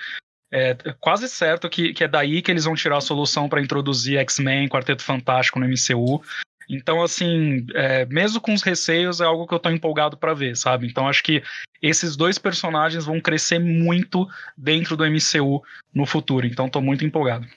é 0.54 0.78
quase 1.00 1.28
certo 1.28 1.68
que, 1.68 1.94
que 1.94 2.04
é 2.04 2.08
daí 2.08 2.42
que 2.42 2.52
eles 2.52 2.66
vão 2.66 2.76
tirar 2.76 2.98
a 2.98 3.02
solução 3.02 3.50
para 3.50 3.62
introduzir 3.62 4.20
X-Men, 4.20 4.70
Quarteto 4.70 5.04
Fantástico 5.04 5.60
no 5.60 5.68
MCU. 5.68 6.22
Então, 6.70 7.02
assim, 7.02 7.66
é, 7.74 8.06
mesmo 8.06 8.40
com 8.40 8.54
os 8.54 8.62
receios, 8.62 9.20
é 9.20 9.26
algo 9.26 9.48
que 9.48 9.54
eu 9.54 9.60
tô 9.60 9.70
empolgado 9.70 10.16
para 10.16 10.34
ver, 10.34 10.56
sabe? 10.56 10.88
Então, 10.88 11.08
acho 11.08 11.24
que 11.24 11.44
esses 11.82 12.16
dois 12.16 12.38
personagens 12.38 13.06
vão 13.06 13.20
crescer 13.20 13.60
muito 13.60 14.28
dentro 14.56 14.96
do 14.96 15.04
MCU 15.06 15.62
no 15.94 16.06
futuro. 16.06 16.46
Então, 16.46 16.70
tô 16.70 16.80
muito 16.80 17.04
empolgado. 17.04 17.48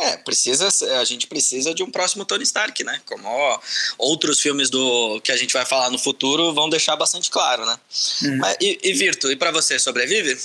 É, 0.00 0.16
precisa, 0.18 0.68
a 1.00 1.04
gente 1.04 1.28
precisa 1.28 1.72
de 1.72 1.82
um 1.82 1.90
próximo 1.90 2.24
Tony 2.24 2.42
Stark, 2.42 2.82
né? 2.82 3.00
Como 3.06 3.26
ó, 3.26 3.60
outros 3.96 4.40
filmes 4.40 4.68
do 4.68 5.20
que 5.20 5.30
a 5.30 5.36
gente 5.36 5.54
vai 5.54 5.64
falar 5.64 5.88
no 5.88 5.98
futuro 5.98 6.52
vão 6.52 6.68
deixar 6.68 6.96
bastante 6.96 7.30
claro, 7.30 7.64
né? 7.64 7.78
Hum. 8.24 8.38
Mas, 8.38 8.56
e, 8.60 8.78
e 8.82 8.92
Virto, 8.92 9.30
e 9.30 9.36
para 9.36 9.52
você, 9.52 9.78
sobrevive? 9.78 10.36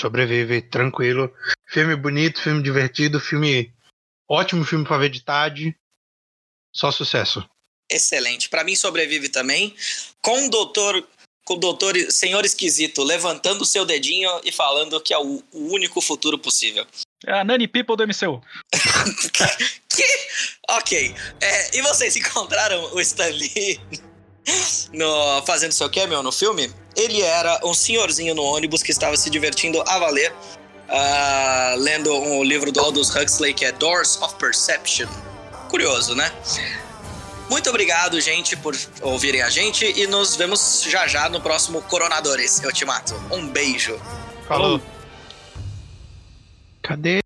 Sobrevive, 0.00 0.62
tranquilo. 0.62 1.32
Filme 1.66 1.96
bonito, 1.96 2.40
filme 2.40 2.62
divertido, 2.62 3.18
filme 3.18 3.74
ótimo 4.28 4.64
filme 4.64 4.84
para 4.84 4.98
ver 4.98 5.10
de 5.10 5.22
tarde. 5.22 5.76
Só 6.74 6.90
sucesso. 6.90 7.48
Excelente. 7.90 8.48
Para 8.48 8.64
mim 8.64 8.76
sobrevive 8.76 9.28
também 9.28 9.74
com 10.20 10.46
o 10.46 10.50
doutor 10.50 11.06
com 11.44 11.54
o 11.54 11.58
doutor 11.58 11.94
senhor 12.10 12.44
esquisito 12.44 13.04
levantando 13.04 13.62
o 13.62 13.66
seu 13.66 13.86
dedinho 13.86 14.28
e 14.44 14.50
falando 14.50 15.00
que 15.00 15.14
é 15.14 15.18
o, 15.18 15.42
o 15.52 15.72
único 15.72 16.00
futuro 16.00 16.36
possível. 16.36 16.84
É 17.24 17.32
a 17.32 17.44
Nani 17.44 17.68
People 17.68 17.96
do 17.96 18.04
MCU. 18.04 18.42
que? 19.88 20.04
Ok. 20.68 21.14
É, 21.40 21.78
e 21.78 21.82
vocês 21.82 22.16
encontraram 22.16 22.92
o 22.92 23.00
Stan 23.00 23.28
Lee 23.28 23.80
no, 24.92 25.42
fazendo 25.46 25.72
seu 25.72 25.90
cameo 25.90 26.22
no 26.22 26.32
filme? 26.32 26.72
Ele 26.94 27.20
era 27.20 27.60
um 27.64 27.74
senhorzinho 27.74 28.34
no 28.34 28.42
ônibus 28.42 28.82
que 28.82 28.90
estava 28.90 29.16
se 29.16 29.28
divertindo 29.28 29.82
a 29.86 29.98
valer, 29.98 30.32
uh, 30.32 31.78
lendo 31.78 32.12
um 32.12 32.42
livro 32.42 32.72
do 32.72 32.80
Aldous 32.80 33.14
Huxley 33.14 33.52
que 33.52 33.64
é 33.64 33.72
Doors 33.72 34.20
of 34.22 34.34
Perception. 34.36 35.08
Curioso, 35.68 36.14
né? 36.14 36.32
Muito 37.48 37.70
obrigado, 37.70 38.20
gente, 38.20 38.56
por 38.56 38.76
ouvirem 39.02 39.42
a 39.42 39.48
gente 39.48 39.84
e 39.84 40.06
nos 40.06 40.34
vemos 40.34 40.84
já 40.88 41.06
já 41.06 41.28
no 41.28 41.40
próximo 41.40 41.80
Coronadores. 41.82 42.62
Eu 42.62 42.72
te 42.72 42.84
mato. 42.84 43.14
Um 43.30 43.46
beijo. 43.46 44.00
Falou. 44.48 44.80
Cadê? 46.82 47.25